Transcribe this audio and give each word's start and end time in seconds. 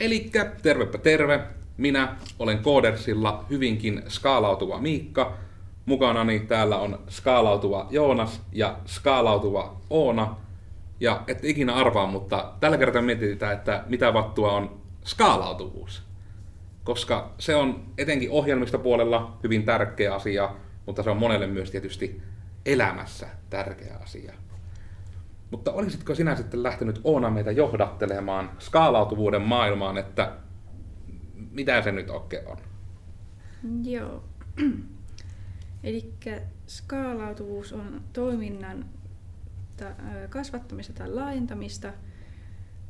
Elikkä 0.00 0.52
tervepä 0.62 0.98
terve. 0.98 1.40
Minä 1.76 2.16
olen 2.38 2.58
Koodersilla 2.58 3.44
hyvinkin 3.50 4.02
skaalautuva 4.08 4.78
Miikka. 4.78 5.36
Mukanani 5.86 6.40
täällä 6.40 6.78
on 6.78 6.98
skaalautuva 7.08 7.86
Joonas 7.90 8.42
ja 8.52 8.78
skaalautuva 8.86 9.76
Oona. 9.90 10.36
Ja 11.00 11.22
et 11.26 11.44
ikinä 11.44 11.74
arvaa, 11.74 12.06
mutta 12.06 12.52
tällä 12.60 12.78
kertaa 12.78 13.02
mietitään, 13.02 13.52
että 13.52 13.84
mitä 13.86 14.14
vattua 14.14 14.52
on 14.52 14.80
skaalautuvuus. 15.04 16.02
Koska 16.84 17.34
se 17.38 17.54
on 17.54 17.84
etenkin 17.98 18.30
ohjelmistopuolella 18.30 19.36
hyvin 19.42 19.64
tärkeä 19.64 20.14
asia, 20.14 20.50
mutta 20.86 21.02
se 21.02 21.10
on 21.10 21.16
monelle 21.16 21.46
myös 21.46 21.70
tietysti 21.70 22.22
elämässä 22.66 23.28
tärkeä 23.50 23.96
asia. 24.02 24.32
Mutta 25.50 25.72
olisitko 25.72 26.14
sinä 26.14 26.36
sitten 26.36 26.62
lähtenyt 26.62 27.00
Oona 27.04 27.30
meitä 27.30 27.50
johdattelemaan 27.50 28.50
skaalautuvuuden 28.58 29.42
maailmaan, 29.42 29.98
että 29.98 30.36
mitä 31.50 31.82
se 31.82 31.92
nyt 31.92 32.10
oikein 32.10 32.48
on? 32.48 32.56
Joo. 33.84 34.24
Eli 35.84 36.12
skaalautuvuus 36.66 37.72
on 37.72 38.00
toiminnan 38.12 38.84
kasvattamista 40.28 40.92
tai 40.92 41.10
laajentamista, 41.10 41.92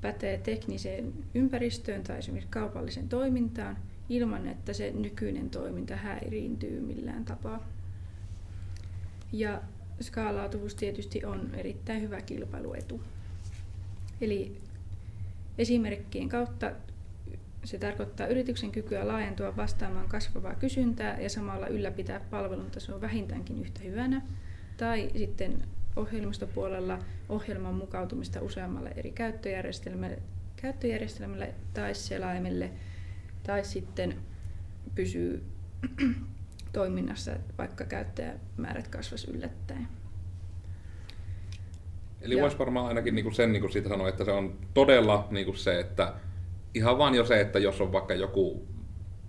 pätee 0.00 0.38
tekniseen 0.38 1.12
ympäristöön 1.34 2.02
tai 2.02 2.18
esimerkiksi 2.18 2.50
kaupalliseen 2.50 3.08
toimintaan 3.08 3.76
ilman, 4.08 4.46
että 4.46 4.72
se 4.72 4.92
nykyinen 4.92 5.50
toiminta 5.50 5.96
häiriintyy 5.96 6.80
millään 6.80 7.24
tapaa. 7.24 7.66
Ja 9.32 9.60
skaalautuvuus 10.00 10.74
tietysti 10.74 11.24
on 11.24 11.54
erittäin 11.54 12.02
hyvä 12.02 12.20
kilpailuetu. 12.20 13.00
Eli 14.20 14.60
esimerkkien 15.58 16.28
kautta 16.28 16.72
se 17.64 17.78
tarkoittaa 17.78 18.26
yrityksen 18.26 18.72
kykyä 18.72 19.08
laajentua 19.08 19.56
vastaamaan 19.56 20.08
kasvavaa 20.08 20.54
kysyntää 20.54 21.20
ja 21.20 21.30
samalla 21.30 21.66
ylläpitää 21.66 22.20
palvelun 22.20 22.70
tasoa 22.70 23.00
vähintäänkin 23.00 23.60
yhtä 23.60 23.80
hyvänä. 23.84 24.22
Tai 24.76 25.10
sitten 25.16 25.62
ohjelmistopuolella 25.96 26.98
ohjelman 27.28 27.74
mukautumista 27.74 28.40
useammalle 28.40 28.92
eri 28.96 29.10
käyttöjärjestelmälle, 29.10 30.18
käyttöjärjestelmälle 30.56 31.54
tai 31.74 31.94
selaimelle. 31.94 32.70
Tai 33.42 33.64
sitten 33.64 34.16
pysyy 34.94 35.44
toiminnassa, 36.72 37.32
vaikka 37.58 37.84
käyttäjämäärät 37.84 38.88
kasvas 38.88 39.24
yllättäen. 39.24 39.88
Eli 42.20 42.40
voisi 42.40 42.58
varmaan 42.58 42.86
ainakin 42.86 43.14
niinku 43.14 43.30
sen 43.30 43.52
niinku 43.52 43.68
siitä 43.68 43.88
sanoa, 43.88 44.08
että 44.08 44.24
se 44.24 44.30
on 44.30 44.58
todella 44.74 45.28
niinku 45.30 45.52
se, 45.52 45.80
että 45.80 46.14
ihan 46.74 46.98
vaan 46.98 47.14
jo 47.14 47.24
se, 47.24 47.40
että 47.40 47.58
jos 47.58 47.80
on 47.80 47.92
vaikka 47.92 48.14
joku 48.14 48.66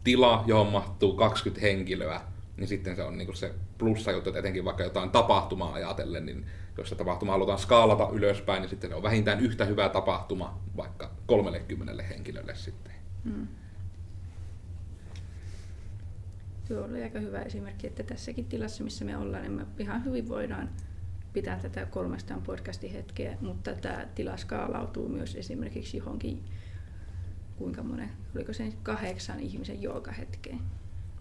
tila, 0.03 0.43
johon 0.47 0.67
mahtuu 0.67 1.13
20 1.13 1.61
henkilöä, 1.61 2.21
niin 2.57 2.67
sitten 2.67 2.95
se 2.95 3.03
on 3.03 3.17
niinku 3.17 3.33
se 3.33 3.53
plussa 3.77 4.11
juttu, 4.11 4.29
että 4.29 4.39
etenkin 4.39 4.65
vaikka 4.65 4.83
jotain 4.83 5.09
tapahtumaa 5.09 5.73
ajatellen, 5.73 6.25
niin 6.25 6.45
jos 6.77 6.89
se 6.89 6.95
tapahtuma 6.95 7.31
halutaan 7.31 7.59
skaalata 7.59 8.09
ylöspäin, 8.13 8.61
niin 8.61 8.69
sitten 8.69 8.89
se 8.89 8.95
on 8.95 9.03
vähintään 9.03 9.39
yhtä 9.39 9.65
hyvä 9.65 9.89
tapahtuma 9.89 10.61
vaikka 10.77 11.11
30 11.25 12.03
henkilölle 12.03 12.55
sitten. 12.55 12.93
Hmm. 13.23 13.47
Tuo 16.67 16.85
oli 16.85 17.03
aika 17.03 17.19
hyvä 17.19 17.41
esimerkki, 17.41 17.87
että 17.87 18.03
tässäkin 18.03 18.45
tilassa, 18.45 18.83
missä 18.83 19.05
me 19.05 19.17
ollaan, 19.17 19.43
niin 19.43 19.51
me 19.51 19.65
ihan 19.79 20.05
hyvin 20.05 20.29
voidaan 20.29 20.69
pitää 21.33 21.59
tätä 21.59 21.85
kolmestaan 21.85 22.41
podcastin 22.41 22.91
hetkeä, 22.91 23.37
mutta 23.41 23.73
tämä 23.73 24.05
tila 24.15 24.37
skaalautuu 24.37 25.09
myös 25.09 25.35
esimerkiksi 25.35 25.97
johonkin, 25.97 26.43
kuinka 27.57 27.83
monen, 27.83 28.09
oliko 28.35 28.53
se 28.53 28.73
kahdeksan 28.83 29.39
ihmisen 29.39 29.81
joogahetkeen. 29.81 30.59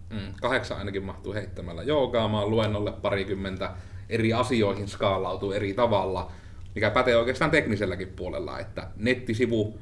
Mm, 0.09 0.33
kahdeksan 0.41 0.77
ainakin 0.77 1.03
mahtuu 1.03 1.33
heittämällä 1.33 1.83
joogaamaan 1.83 2.49
luennolle 2.49 2.91
parikymmentä 2.91 3.73
eri 4.09 4.33
asioihin 4.33 4.87
skaalautuu 4.87 5.51
eri 5.51 5.73
tavalla, 5.73 6.31
mikä 6.75 6.89
pätee 6.89 7.17
oikeastaan 7.17 7.51
tekniselläkin 7.51 8.07
puolella, 8.07 8.59
että 8.59 8.87
nettisivu, 8.95 9.79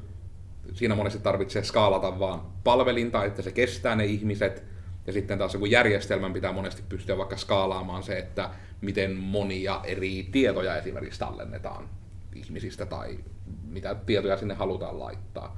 siinä 0.74 0.96
monesti 0.96 1.20
tarvitsee 1.20 1.64
skaalata 1.64 2.20
vaan 2.20 2.42
palvelinta, 2.64 3.26
että 3.26 3.42
se 3.42 3.52
kestää 3.52 3.96
ne 3.96 4.06
ihmiset, 4.06 4.75
ja 5.08 5.14
sitten 5.14 5.38
taas 5.38 5.56
kun 5.56 5.72
järjestelmän 5.72 6.34
pitää 6.34 6.54
monesti 6.54 6.84
pystyä 6.90 7.18
vaikka 7.18 7.38
skaalaamaan 7.38 8.04
se, 8.04 8.18
että 8.18 8.50
miten 8.82 9.16
monia 9.16 9.82
eri 9.84 10.30
tietoja 10.32 10.78
esimerkiksi 10.78 11.20
tallennetaan 11.20 11.90
ihmisistä 12.36 12.86
tai 12.86 13.20
mitä 13.64 13.96
tietoja 13.96 14.38
sinne 14.38 14.54
halutaan 14.54 15.00
laittaa. 15.00 15.58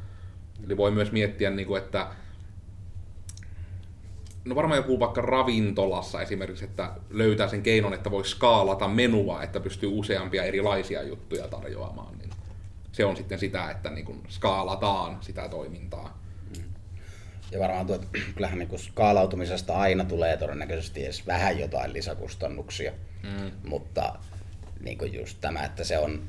Eli 0.66 0.78
voi 0.78 0.92
myös 0.92 1.12
miettiä, 1.12 1.50
niin 1.50 1.78
että 1.78 2.08
no 4.46 4.56
varmaan 4.56 4.78
joku 4.78 5.00
vaikka 5.00 5.22
ravintolassa 5.22 6.22
esimerkiksi, 6.22 6.66
että 6.66 6.92
löytää 7.10 7.48
sen 7.48 7.64
keinon, 7.64 7.94
että 7.94 8.12
voi 8.12 8.26
skaalata 8.26 8.88
menua, 8.88 9.44
että 9.44 9.60
pystyy 9.60 9.90
useampia 9.90 10.44
erilaisia 10.44 11.04
juttuja 11.04 11.48
tarjoamaan. 11.48 12.18
Niin 12.18 12.30
se 12.92 13.06
on 13.06 13.18
sitten 13.18 13.40
sitä, 13.40 13.72
että 13.72 13.90
niin 13.90 14.06
kuin 14.06 14.24
skaalataan 14.30 15.18
sitä 15.22 15.50
toimintaa. 15.50 16.27
Ja 17.52 17.60
varmaan 17.60 17.88
tuo, 17.88 18.00
kyllähän 18.36 18.60
niin 18.60 18.80
skaalautumisesta 18.80 19.78
aina 19.78 20.06
tulee 20.06 20.38
todennäköisesti 20.38 21.04
edes 21.04 21.28
vähän 21.28 21.60
jotain 21.60 21.94
lisäkustannuksia. 21.94 22.92
Mm. 23.24 23.52
Mutta 23.70 24.16
niin 24.80 24.98
kuin 24.98 25.14
just 25.14 25.38
tämä, 25.42 25.64
että 25.64 25.84
se 25.84 25.98
on 25.98 26.24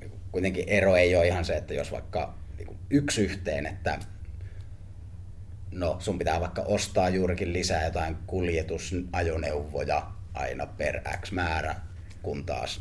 niin 0.00 0.12
kuitenkin 0.32 0.68
ero 0.68 0.96
ei 0.96 1.16
ole 1.16 1.26
ihan 1.26 1.44
se, 1.44 1.56
että 1.56 1.74
jos 1.74 1.92
vaikka 1.92 2.34
niin 2.58 2.78
yksi 2.90 3.22
yhteen, 3.22 3.66
että 3.66 3.98
no 5.70 5.96
sun 5.98 6.18
pitää 6.18 6.40
vaikka 6.40 6.62
ostaa 6.62 7.08
juurikin 7.08 7.52
lisää 7.52 7.84
jotain 7.84 8.16
kuljetusajoneuvoja 8.26 10.06
aina 10.34 10.66
per 10.66 11.00
X 11.20 11.32
määrä, 11.32 11.76
kun 12.22 12.46
taas 12.46 12.80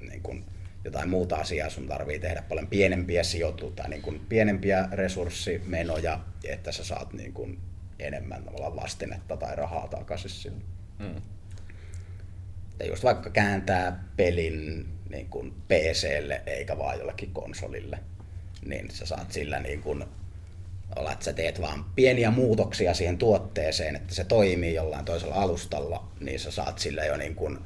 niin 0.00 0.22
kun 0.22 0.44
jotain 0.84 1.08
muuta 1.08 1.36
asiaa 1.36 1.70
sun 1.70 1.88
tarvii 1.88 2.18
tehdä 2.18 2.42
paljon 2.42 2.66
pienempiä 2.66 3.22
sijoitu 3.22 3.70
tai 3.70 3.88
niin 3.88 4.02
kuin 4.02 4.20
pienempiä 4.28 4.88
resurssimenoja, 4.92 6.20
että 6.44 6.72
sä 6.72 6.84
saat 6.84 7.12
niin 7.12 7.32
kuin 7.32 7.58
enemmän 7.98 8.44
vastinetta 8.76 9.36
tai 9.36 9.56
rahaa 9.56 9.88
takaisin 9.88 10.30
sinne. 10.30 10.64
Mm. 10.98 11.22
Ja 12.80 12.86
just 12.86 13.04
vaikka 13.04 13.30
kääntää 13.30 14.04
pelin 14.16 14.86
niin 15.10 15.28
kuin 15.28 15.54
PClle 15.68 16.42
eikä 16.46 16.78
vaan 16.78 16.98
jollekin 16.98 17.32
konsolille, 17.32 17.98
niin 18.64 18.90
sä 18.90 19.06
saat 19.06 19.32
sillä 19.32 19.60
niin 19.60 19.82
kuin 19.82 20.04
olla, 20.96 21.12
että 21.12 21.24
sä 21.24 21.32
teet 21.32 21.60
vaan 21.60 21.84
pieniä 21.94 22.30
muutoksia 22.30 22.94
siihen 22.94 23.18
tuotteeseen, 23.18 23.96
että 23.96 24.14
se 24.14 24.24
toimii 24.24 24.74
jollain 24.74 25.04
toisella 25.04 25.34
alustalla, 25.34 26.08
niin 26.20 26.40
sä 26.40 26.50
saat 26.50 26.78
sillä 26.78 27.04
jo 27.04 27.16
niin 27.16 27.34
kuin 27.34 27.58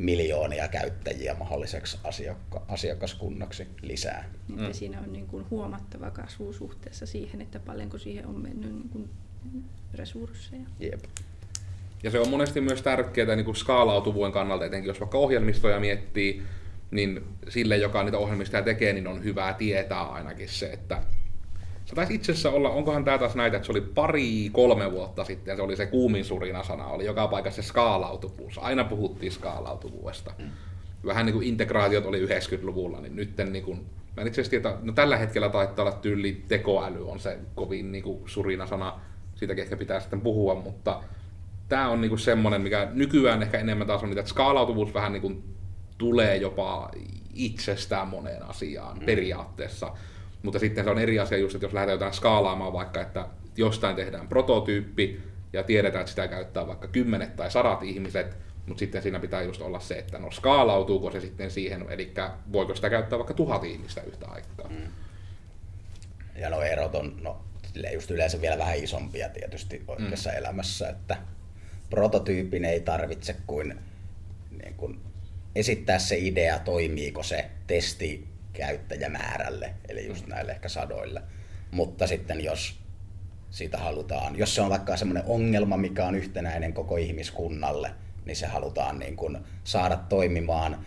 miljoonia 0.00 0.68
käyttäjiä 0.68 1.34
mahdolliseksi 1.34 1.98
asiakka- 2.04 2.62
asiakaskunnaksi 2.68 3.66
lisää. 3.82 4.24
Niin, 4.48 4.60
mm. 4.60 4.72
Siinä 4.72 5.00
on 5.00 5.12
niin 5.12 5.26
kuin 5.26 5.46
huomattava 5.50 6.10
kasvu 6.10 6.52
suhteessa 6.52 7.06
siihen, 7.06 7.40
että 7.40 7.58
paljonko 7.58 7.98
siihen 7.98 8.26
on 8.26 8.42
mennyt 8.42 8.72
niin 8.72 8.88
kuin 8.88 9.10
resursseja. 9.94 10.66
Jep. 10.80 11.00
Ja 12.02 12.10
se 12.10 12.20
on 12.20 12.28
monesti 12.28 12.60
myös 12.60 12.82
tärkeää 12.82 13.36
niin 13.36 13.44
kuin 13.44 13.56
skaalautuvuuden 13.56 14.32
kannalta, 14.32 14.64
etenkin 14.64 14.88
jos 14.88 15.00
vaikka 15.00 15.18
ohjelmistoja 15.18 15.80
miettii, 15.80 16.42
niin 16.90 17.24
sille, 17.48 17.76
joka 17.76 18.02
niitä 18.02 18.18
ohjelmistoja 18.18 18.62
tekee, 18.62 18.92
niin 18.92 19.06
on 19.06 19.24
hyvä 19.24 19.54
tietää 19.58 20.02
ainakin 20.02 20.48
se, 20.48 20.66
että 20.66 21.02
se 21.90 21.96
taisi 21.96 22.14
itse 22.14 22.32
asiassa 22.32 22.50
olla, 22.50 22.70
onkohan 22.70 23.04
tämä 23.04 23.18
taas 23.18 23.34
näitä, 23.34 23.56
että 23.56 23.66
se 23.66 23.72
oli 23.72 23.80
pari, 23.80 24.50
kolme 24.52 24.92
vuotta 24.92 25.24
sitten, 25.24 25.56
se 25.56 25.62
oli 25.62 25.76
se 25.76 25.86
kuumin 25.86 26.24
surina 26.24 26.62
sana, 26.62 26.86
oli 26.86 27.04
joka 27.04 27.28
paikassa 27.28 27.62
se 27.62 27.68
skaalautuvuus. 27.68 28.58
Aina 28.58 28.84
puhuttiin 28.84 29.32
skaalautuvuudesta. 29.32 30.32
Mm. 30.38 30.44
Vähän 31.06 31.26
niin 31.26 31.34
kuin 31.34 31.46
integraatiot 31.46 32.06
oli 32.06 32.26
90-luvulla, 32.26 33.00
niin 33.00 33.16
nyt 33.16 33.36
niin 33.50 33.64
kuin, 33.64 33.86
mä 34.16 34.22
itse 34.22 34.40
asiassa 34.40 34.50
tiedä, 34.50 34.76
no 34.82 34.92
tällä 34.92 35.16
hetkellä 35.16 35.48
taittaa 35.48 35.84
olla 35.84 35.96
tyyli 35.96 36.44
tekoäly 36.48 37.10
on 37.10 37.20
se 37.20 37.38
kovin 37.54 37.92
niin 37.92 38.04
kuin 38.04 38.22
surina 38.26 38.66
sana, 38.66 39.00
siitäkin 39.34 39.64
ehkä 39.64 39.76
pitää 39.76 40.00
sitten 40.00 40.20
puhua, 40.20 40.54
mutta 40.54 41.02
tämä 41.68 41.88
on 41.88 42.00
niin 42.00 42.08
kuin 42.08 42.18
semmoinen, 42.18 42.60
mikä 42.60 42.88
nykyään 42.92 43.42
ehkä 43.42 43.58
enemmän 43.58 43.86
taas 43.86 44.02
on 44.02 44.08
niitä, 44.08 44.20
että 44.20 44.30
skaalautuvuus 44.30 44.94
vähän 44.94 45.12
niin 45.12 45.22
kuin 45.22 45.44
tulee 45.98 46.36
jopa 46.36 46.90
itsestään 47.34 48.08
moneen 48.08 48.42
asiaan 48.42 48.98
mm. 48.98 49.06
periaatteessa. 49.06 49.92
Mutta 50.42 50.58
sitten 50.58 50.84
se 50.84 50.90
on 50.90 50.98
eri 50.98 51.18
asia 51.18 51.38
just, 51.38 51.54
että 51.54 51.66
jos 51.66 51.72
lähdetään 51.72 51.94
jotain 51.94 52.12
skaalaamaan 52.12 52.72
vaikka, 52.72 53.00
että 53.00 53.26
jostain 53.56 53.96
tehdään 53.96 54.28
prototyyppi 54.28 55.20
ja 55.52 55.62
tiedetään, 55.62 56.00
että 56.00 56.10
sitä 56.10 56.28
käyttää 56.28 56.66
vaikka 56.66 56.88
kymmenet 56.88 57.36
tai 57.36 57.50
sadat 57.50 57.82
ihmiset, 57.82 58.36
mutta 58.66 58.78
sitten 58.78 59.02
siinä 59.02 59.20
pitää 59.20 59.42
just 59.42 59.60
olla 59.60 59.80
se, 59.80 59.98
että 59.98 60.18
no 60.18 60.30
skaalautuuko 60.30 61.10
se 61.10 61.20
sitten 61.20 61.50
siihen, 61.50 61.86
eli 61.88 62.14
voiko 62.52 62.74
sitä 62.74 62.90
käyttää 62.90 63.18
vaikka 63.18 63.34
tuhat 63.34 63.64
ihmistä 63.64 64.02
yhtä 64.02 64.26
aikaa. 64.28 64.68
Mm. 64.68 64.92
Ja 66.36 66.50
no 66.50 66.62
erot 66.62 66.94
on 66.94 67.16
no, 67.22 67.44
just 67.92 68.10
yleensä 68.10 68.40
vielä 68.40 68.58
vähän 68.58 68.76
isompia 68.76 69.28
tietysti 69.28 69.82
oikeassa 69.88 70.30
mm. 70.30 70.36
elämässä, 70.36 70.88
että 70.88 71.16
prototyypin 71.90 72.64
ei 72.64 72.80
tarvitse 72.80 73.36
kuin, 73.46 73.78
niin 74.62 74.74
kuin 74.74 75.00
esittää 75.54 75.98
se 75.98 76.18
idea, 76.18 76.58
toimiiko 76.58 77.22
se 77.22 77.50
testi 77.66 78.29
käyttäjämäärälle, 78.52 79.74
eli 79.88 80.06
just 80.06 80.26
näille 80.26 80.52
ehkä 80.52 80.68
sadoille. 80.68 81.22
mutta 81.70 82.06
sitten 82.06 82.44
jos 82.44 82.80
siitä 83.50 83.78
halutaan, 83.78 84.38
jos 84.38 84.54
se 84.54 84.62
on 84.62 84.70
vaikka 84.70 84.96
semmoinen 84.96 85.24
ongelma, 85.26 85.76
mikä 85.76 86.06
on 86.06 86.14
yhtenäinen 86.14 86.72
koko 86.72 86.96
ihmiskunnalle, 86.96 87.90
niin 88.24 88.36
se 88.36 88.46
halutaan 88.46 88.98
niin 88.98 89.16
kuin 89.16 89.38
saada 89.64 89.96
toimimaan 89.96 90.86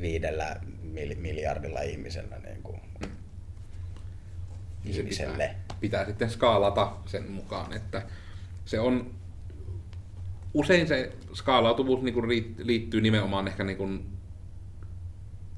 viidellä 0.00 0.56
miljardilla 1.16 1.80
ihmisellä 1.80 2.38
niin 2.38 2.62
kuin 2.62 2.80
mm. 3.00 3.10
ihmiselle. 4.84 5.44
Pitää, 5.46 5.76
pitää 5.80 6.04
sitten 6.04 6.30
skaalata 6.30 6.96
sen 7.06 7.30
mukaan, 7.30 7.72
että 7.72 8.02
se 8.64 8.80
on 8.80 9.10
usein 10.54 10.88
se 10.88 11.12
skaalautuvuus 11.32 12.02
niin 12.02 12.14
kuin 12.14 12.28
liittyy 12.58 13.00
nimenomaan 13.00 13.48
ehkä 13.48 13.64
niin 13.64 13.76
kuin, 13.76 14.06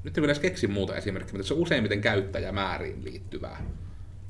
nyt 0.04 0.19
en 0.19 0.25
edes 0.25 0.38
keksi 0.38 0.66
muuta 0.66 0.96
esimerkkiä, 0.96 1.32
mutta 1.32 1.49
se 1.49 1.54
on 1.54 1.60
useimmiten 1.60 2.00
käyttäjämääriin 2.00 3.04
liittyvää. 3.04 3.62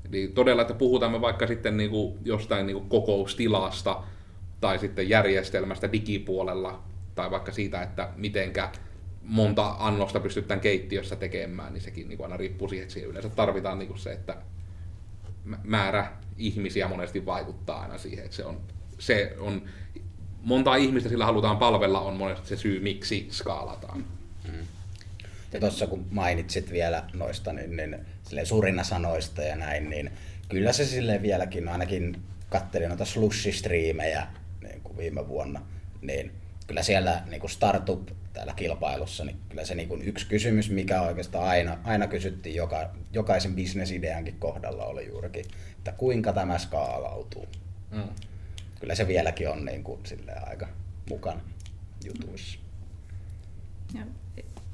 Eli 0.08 0.28
todella, 0.34 0.62
että 0.62 0.74
puhutaan 0.74 1.12
me 1.12 1.20
vaikka 1.20 1.46
sitten 1.46 1.76
niin 1.76 1.90
kuin 1.90 2.18
jostain 2.24 2.66
niin 2.66 2.76
kuin 2.76 2.88
kokoustilasta 2.88 4.02
tai 4.60 4.78
sitten 4.78 5.08
järjestelmästä 5.08 5.92
digipuolella 5.92 6.82
tai 7.14 7.30
vaikka 7.30 7.52
siitä, 7.52 7.82
että 7.82 8.08
mitenkä 8.16 8.72
monta 9.22 9.76
annosta 9.78 10.20
pystytään 10.20 10.60
keittiössä 10.60 11.16
tekemään, 11.16 11.72
niin 11.72 11.82
sekin 11.82 12.08
niin 12.08 12.16
kuin 12.16 12.24
aina 12.24 12.36
riippuu 12.36 12.68
siihen, 12.68 12.82
että 12.82 12.92
siihen 12.92 13.10
yleensä 13.10 13.28
tarvitaan 13.28 13.78
niin 13.78 13.88
kuin 13.88 13.98
se, 13.98 14.12
että 14.12 14.36
määrä 15.64 16.12
ihmisiä 16.38 16.88
monesti 16.88 17.26
vaikuttaa 17.26 17.80
aina 17.80 17.98
siihen, 17.98 18.24
että 18.24 18.36
se 18.36 18.44
on, 18.44 18.60
se 18.98 19.36
on 19.38 19.62
monta 20.42 20.76
ihmistä 20.76 21.08
sillä 21.08 21.24
halutaan 21.24 21.56
palvella 21.56 22.00
on 22.00 22.14
monesti 22.14 22.48
se 22.48 22.56
syy, 22.56 22.80
miksi 22.80 23.28
skaalataan. 23.30 24.04
Mm. 24.48 24.66
Ja 25.52 25.60
tuossa 25.60 25.86
kun 25.86 26.06
mainitsit 26.10 26.72
vielä 26.72 27.04
noista 27.14 27.52
niin, 27.52 27.76
niin 27.76 27.96
suurina 28.44 28.84
sanoista 28.84 29.42
ja 29.42 29.56
näin, 29.56 29.90
niin 29.90 30.10
kyllä 30.48 30.72
se 30.72 30.86
sille 30.86 31.22
vieläkin, 31.22 31.68
ainakin 31.68 32.22
katselin 32.48 32.88
noita 32.88 33.04
slush-striimejä 33.04 34.26
niin 34.62 34.80
kuin 34.82 34.96
viime 34.96 35.28
vuonna, 35.28 35.62
niin 36.00 36.32
kyllä 36.66 36.82
siellä 36.82 37.22
niin 37.30 37.40
kuin 37.40 37.50
startup 37.50 38.08
täällä 38.32 38.54
kilpailussa, 38.54 39.24
niin 39.24 39.36
kyllä 39.48 39.64
se 39.64 39.74
niin 39.74 39.88
kuin 39.88 40.02
yksi 40.02 40.26
kysymys, 40.26 40.70
mikä 40.70 41.02
oikeastaan 41.02 41.48
aina, 41.48 41.78
aina 41.84 42.06
kysyttiin 42.06 42.54
joka, 42.54 42.90
jokaisen 43.12 43.54
bisnesideankin 43.54 44.38
kohdalla 44.38 44.84
oli 44.84 45.08
juurikin, 45.08 45.44
että 45.78 45.92
kuinka 45.92 46.32
tämä 46.32 46.58
skaalautuu. 46.58 47.48
Mm. 47.90 48.08
Kyllä 48.80 48.94
se 48.94 49.06
vieläkin 49.08 49.48
on 49.48 49.64
niin 49.64 49.84
kuin, 49.84 50.00
aika 50.46 50.68
mukana 51.10 51.40
jutuissa. 52.04 52.58
Ja 53.94 54.06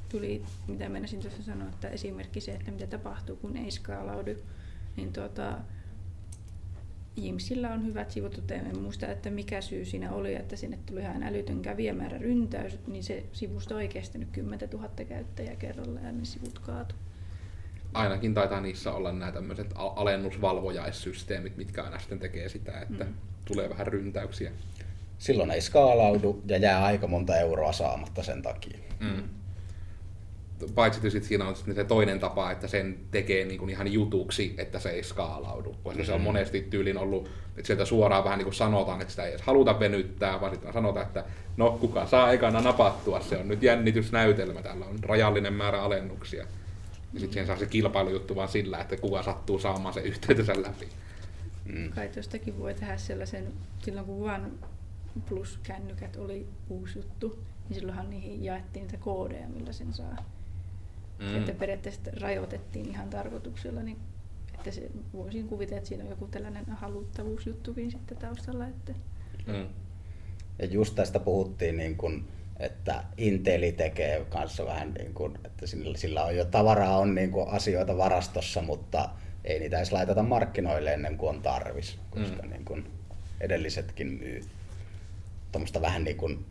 tuli, 0.09 0.43
mitä 0.67 0.89
menisin 0.89 1.21
tuossa 1.21 1.43
sanoa, 1.43 1.69
että 1.69 1.89
esimerkki 1.89 2.41
se, 2.41 2.53
että 2.53 2.71
mitä 2.71 2.87
tapahtuu, 2.87 3.37
kun 3.37 3.57
ei 3.57 3.71
skaalaudu, 3.71 4.35
niin 4.97 5.13
tuota, 5.13 5.59
Jimsillä 7.17 7.71
on 7.73 7.87
hyvät 7.87 8.11
sivut, 8.11 8.51
en 8.51 8.79
muista, 8.79 9.07
että 9.07 9.31
mikä 9.31 9.61
syy 9.61 9.85
siinä 9.85 10.13
oli, 10.13 10.35
että 10.35 10.57
sinne 10.57 10.79
tuli 10.87 11.01
ihan 11.01 11.23
älytön 11.23 11.63
kävijämäärä 11.63 12.19
ryntäys, 12.19 12.79
niin 12.87 13.05
se 13.05 13.25
sivusto 13.33 13.79
ei 13.79 13.89
kestänyt 13.89 14.29
10 14.33 14.69
000 14.73 14.89
käyttäjää 15.09 15.57
kerralla 15.57 16.01
ja 16.01 16.13
ne 16.13 16.25
sivut 16.25 16.59
kaatu. 16.59 16.95
Ainakin 17.95 18.35
taitaa 18.35 18.61
niissä 18.61 18.93
olla 18.93 19.13
nämä 19.13 19.33
tämmöiset 19.33 19.75
alennusvalvojaissysteemit, 19.77 21.57
mitkä 21.57 21.83
aina 21.83 21.99
sitten 21.99 22.19
tekee 22.19 22.49
sitä, 22.49 22.81
että 22.81 23.05
mm. 23.05 23.15
tulee 23.45 23.71
vähän 23.71 23.87
ryntäyksiä. 23.87 24.53
Silloin 25.19 25.51
ei 25.51 25.61
skaalaudu 25.61 26.43
ja 26.47 26.59
jää 26.59 26.85
aika 26.85 27.07
monta 27.07 27.37
euroa 27.37 27.73
saamatta 27.73 28.23
sen 28.23 28.43
takia. 28.43 28.79
Mm 29.01 29.38
paitsi 30.75 31.17
että 31.17 31.29
siinä 31.29 31.49
on 31.49 31.57
se 31.75 31.85
toinen 31.85 32.21
tapa, 32.21 32.51
että 32.51 32.69
sen 32.69 32.99
tekee 33.11 33.45
niin 33.45 33.59
kuin 33.59 33.71
ihan 33.71 33.93
jutuksi, 33.93 34.55
että 34.59 34.79
se 34.79 34.91
ei 34.91 35.03
skaalaudu. 35.03 35.71
Koska 35.71 35.91
mm-hmm. 35.91 36.05
se 36.05 36.13
on 36.13 36.19
mm-hmm. 36.19 36.25
monesti 36.25 36.67
tyylin 36.71 36.99
ollut, 36.99 37.31
että 37.57 37.67
sieltä 37.67 37.85
suoraan 37.85 38.25
vähän 38.25 38.39
niin 38.39 38.45
kuin 38.45 38.55
sanotaan, 38.55 39.01
että 39.01 39.11
sitä 39.11 39.25
ei 39.25 39.31
edes 39.31 39.43
haluta 39.43 39.81
venyttää, 39.81 40.41
vaan 40.41 40.53
sitten 40.53 40.73
sanotaan, 40.73 41.07
että 41.07 41.25
no 41.57 41.71
kuka 41.71 42.07
saa 42.07 42.33
ekana 42.33 42.61
napattua, 42.61 43.21
se 43.21 43.37
on 43.37 43.49
nyt 43.49 43.63
jännitysnäytelmä, 43.63 44.63
täällä 44.63 44.87
on 44.87 44.99
rajallinen 45.03 45.53
määrä 45.53 45.83
alennuksia. 45.83 46.47
Ja 47.13 47.21
sitten 47.21 47.33
siihen 47.33 47.47
saa 47.47 47.57
se 47.57 47.67
kilpailujuttu 47.67 48.37
vaan 48.37 48.49
sillä, 48.49 48.79
että 48.79 48.97
kuka 48.97 49.23
sattuu 49.23 49.59
saamaan 49.59 49.95
se 49.95 50.01
yhteytensä 50.01 50.63
läpi. 50.63 50.89
Mm. 51.65 51.91
Kai 51.91 52.09
tuostakin 52.09 52.59
voi 52.59 52.75
tehdä 52.75 52.97
sellaisen, 52.97 53.53
silloin 53.83 54.07
kun 54.07 54.21
vaan 54.21 54.51
plus-kännykät 55.29 56.17
oli 56.17 56.47
uusi 56.69 56.99
juttu, 56.99 57.39
niin 57.69 57.75
silloinhan 57.75 58.11
niihin 58.11 58.45
jaettiin 58.45 58.83
niitä 58.83 58.97
koodeja, 58.97 59.49
millä 59.49 59.73
sen 59.73 59.93
saa. 59.93 60.17
Mm. 61.19 61.37
Että 61.37 61.53
periaatteessa 61.53 62.11
rajoitettiin 62.21 62.89
ihan 62.89 63.11
tarkoituksella, 63.11 63.83
niin 63.83 63.97
että 64.55 64.71
se, 64.71 64.91
voisin 65.13 65.49
kuvitella, 65.49 65.79
että 65.79 65.89
siinä 65.89 66.05
on 66.05 66.11
joku 66.11 66.27
tällainen 66.27 66.65
haluttavuusjuttukin 66.69 67.91
sitten 67.91 68.19
taustalla. 68.19 68.67
Että... 68.67 68.93
Mm. 69.47 69.67
Ja 70.59 70.67
just 70.67 70.95
tästä 70.95 71.21
puhuttiin, 71.21 71.77
niin 71.77 71.97
kun, 71.97 72.25
että 72.59 73.05
Inteli 73.17 73.73
tekee 73.73 74.27
kanssa 74.29 74.67
vähän, 74.67 74.95
niin 74.95 75.15
kun, 75.15 75.39
että 75.45 75.67
sillä, 75.67 75.99
sillä 75.99 76.25
on 76.25 76.37
jo 76.37 76.45
tavaraa, 76.45 76.99
on 76.99 77.15
niin 77.15 77.31
kun, 77.31 77.49
asioita 77.49 77.97
varastossa, 77.97 78.63
mutta 78.63 79.09
ei 79.45 79.61
niitä 79.61 79.77
edes 79.77 79.93
laiteta 79.93 80.23
markkinoille 80.23 80.93
ennen 80.93 81.19
kuin 81.19 81.37
on 81.37 81.43
tarvis, 81.43 81.99
koska 82.11 82.43
mm. 82.43 82.51
niin 82.51 82.65
kun, 82.65 82.85
edellisetkin 83.41 84.07
myy 84.07 84.45
tuommoista 85.53 85.81
vähän 85.81 86.05
niin 86.05 86.17
kuin 86.17 86.45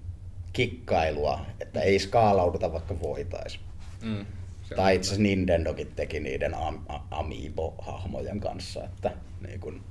kikkailua, 0.53 1.45
että 1.59 1.81
ei 1.81 1.99
skaalauduta 1.99 2.73
vaikka 2.73 2.99
voitaisiin. 2.99 3.63
Mm. 4.03 4.25
Se 4.69 4.75
tai 4.75 4.95
itse 4.95 5.07
asiassa 5.07 5.23
Nintendokin 5.23 5.91
teki 5.95 6.19
niiden 6.19 6.55
am- 6.55 6.85
Amiibo-hahmojen 7.11 8.39
kanssa, 8.39 8.83
että 8.83 9.11
niin 9.47 9.59
kun, 9.59 9.83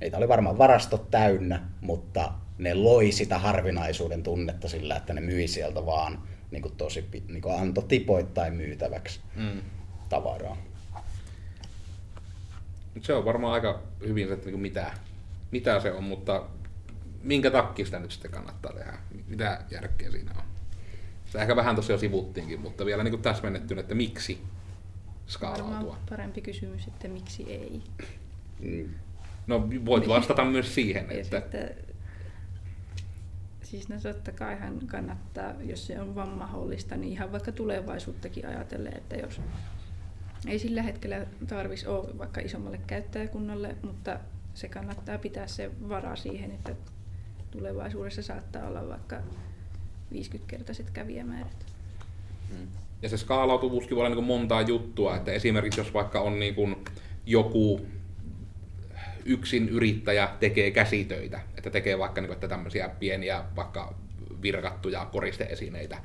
niitä 0.00 0.16
oli 0.16 0.28
varmaan 0.28 0.58
varastot 0.58 1.10
täynnä, 1.10 1.68
mutta 1.80 2.32
ne 2.58 2.74
loi 2.74 3.12
sitä 3.12 3.38
harvinaisuuden 3.38 4.22
tunnetta 4.22 4.68
sillä, 4.68 4.96
että 4.96 5.12
ne 5.12 5.20
myi 5.20 5.48
sieltä 5.48 5.86
vaan 5.86 6.22
niin 6.50 6.62
kuin 6.62 6.76
tosi 6.76 7.08
niin 7.28 7.42
kuin 7.42 7.60
antoi 7.60 7.84
tipoittain 7.84 8.54
myytäväksi 8.54 9.20
mm. 9.36 9.60
tavaraa. 10.08 10.56
Se 13.02 13.14
on 13.14 13.24
varmaan 13.24 13.52
aika 13.52 13.82
hyvin 14.00 14.26
se, 14.26 14.32
että 14.34 14.50
niin 14.50 14.60
mitä, 14.60 14.92
mitä 15.50 15.80
se 15.80 15.92
on, 15.92 16.04
mutta 16.04 16.46
minkä 17.22 17.50
takia 17.50 17.84
sitä 17.84 17.98
nyt 17.98 18.10
sitten 18.10 18.30
kannattaa 18.30 18.72
tehdä? 18.72 18.98
Mitä 19.28 19.64
järkeä 19.70 20.10
siinä 20.10 20.32
on? 20.38 20.49
Se 21.30 21.38
ehkä 21.38 21.56
vähän 21.56 21.76
tosiaan 21.76 22.00
sivuttiinkin, 22.00 22.60
mutta 22.60 22.86
vielä 22.86 23.04
niin 23.04 23.22
täsmennettynä, 23.22 23.80
että 23.80 23.94
miksi 23.94 24.42
skaalautua. 25.26 25.70
Varmaan 25.70 25.98
parempi 26.10 26.40
kysymys, 26.40 26.86
että 26.86 27.08
miksi 27.08 27.52
ei. 27.52 27.82
Mm. 28.60 28.94
No 29.46 29.68
voit 29.86 30.08
vastata 30.08 30.44
myös 30.44 30.74
siihen. 30.74 31.06
Että... 31.10 31.38
että... 31.38 31.70
Siis 33.62 33.88
no 33.88 34.00
totta 34.00 34.32
kaihan 34.32 34.80
kannattaa, 34.86 35.52
jos 35.60 35.86
se 35.86 36.00
on 36.00 36.14
vaan 36.14 36.28
mahdollista, 36.28 36.96
niin 36.96 37.12
ihan 37.12 37.32
vaikka 37.32 37.52
tulevaisuuttakin 37.52 38.46
ajatellen, 38.46 38.96
että 38.96 39.16
jos 39.16 39.40
ei 40.46 40.58
sillä 40.58 40.82
hetkellä 40.82 41.26
tarvitsisi 41.46 41.88
olla 41.88 42.18
vaikka 42.18 42.40
isommalle 42.40 42.80
käyttäjäkunnalle, 42.86 43.76
mutta 43.82 44.20
se 44.54 44.68
kannattaa 44.68 45.18
pitää 45.18 45.46
se 45.46 45.70
vara 45.88 46.16
siihen, 46.16 46.50
että 46.50 46.74
tulevaisuudessa 47.50 48.22
saattaa 48.22 48.66
olla 48.66 48.88
vaikka 48.88 49.16
50-kertaiset 50.14 50.90
kävijämäärät. 50.90 51.66
Mm. 52.50 52.66
Ja 53.02 53.08
se 53.08 53.16
skaalautuvuuskin 53.16 53.96
voi 53.96 54.06
olla 54.06 54.14
niin 54.14 54.24
montaa 54.24 54.62
juttua, 54.62 55.16
että 55.16 55.32
esimerkiksi 55.32 55.80
jos 55.80 55.94
vaikka 55.94 56.20
on 56.20 56.38
niin 56.38 56.54
kuin 56.54 56.76
joku 57.26 57.80
yksin 59.24 59.68
yrittäjä 59.68 60.28
tekee 60.40 60.70
käsitöitä, 60.70 61.40
että 61.58 61.70
tekee 61.70 61.98
vaikka 61.98 62.20
niin 62.20 62.26
kuin, 62.26 62.34
että 62.34 62.48
tämmöisiä 62.48 62.88
pieniä 62.88 63.44
vaikka 63.56 63.94
virkattuja 64.42 65.04
koristeesineitä, 65.04 65.98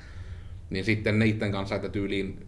niin 0.70 0.86
sitten 0.86 1.20
niiden 1.20 1.52
kanssa, 1.52 1.76
että 1.76 1.90
tyyliin 1.90 2.48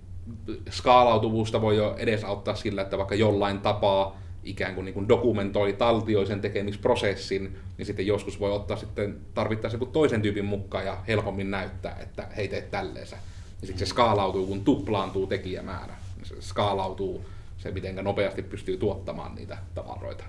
skaalautuvuusta 0.70 1.62
voi 1.62 1.78
jo 1.78 1.96
edesauttaa 1.98 2.56
sillä, 2.56 2.82
että 2.82 2.98
vaikka 2.98 3.16
jollain 3.16 3.60
tapaa 3.60 4.22
ikään 4.50 4.76
kuin, 4.76 4.86
niin 4.86 4.94
kuin 4.94 5.08
dokumentoi, 5.08 5.74
taltioi 5.74 6.26
sen 6.26 6.42
tekemisprosessin, 6.42 7.58
niin 7.78 7.86
sitten 7.86 8.08
joskus 8.08 8.40
voi 8.40 8.52
ottaa 8.52 8.78
sitten 8.78 9.18
tarvittaessa 9.34 9.78
toisen 9.78 10.22
tyypin 10.22 10.46
mukaan 10.46 10.86
ja 10.86 10.98
helpommin 11.08 11.52
näyttää, 11.52 11.98
että 12.00 12.28
hei 12.38 12.48
teet 12.48 12.72
tälleensä. 12.72 13.18
Ja 13.62 13.68
sitten 13.68 13.88
se 13.88 13.90
skaalautuu, 13.90 14.48
kun 14.48 14.64
tuplaantuu 14.64 15.28
tekijämäärä. 15.28 15.96
Se 16.24 16.36
skaalautuu 16.42 17.26
se, 17.58 17.72
miten 17.72 17.96
nopeasti 17.96 18.42
pystyy 18.42 18.78
tuottamaan 18.78 19.36
niitä 19.36 19.58
tavaroita. 19.76 20.24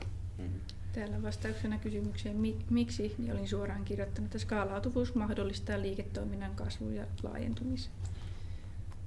Täällä 0.92 1.22
vastauksena 1.22 1.78
kysymykseen 1.78 2.37
miksi, 2.70 3.14
niin 3.18 3.32
olin 3.32 3.48
suoraan 3.48 3.84
kirjoittanut, 3.84 4.26
että 4.26 4.38
skaalautuvuus 4.38 5.14
mahdollistaa 5.14 5.80
liiketoiminnan 5.80 6.54
kasvun 6.54 6.94
ja 6.94 7.04
laajentumisen. 7.22 7.92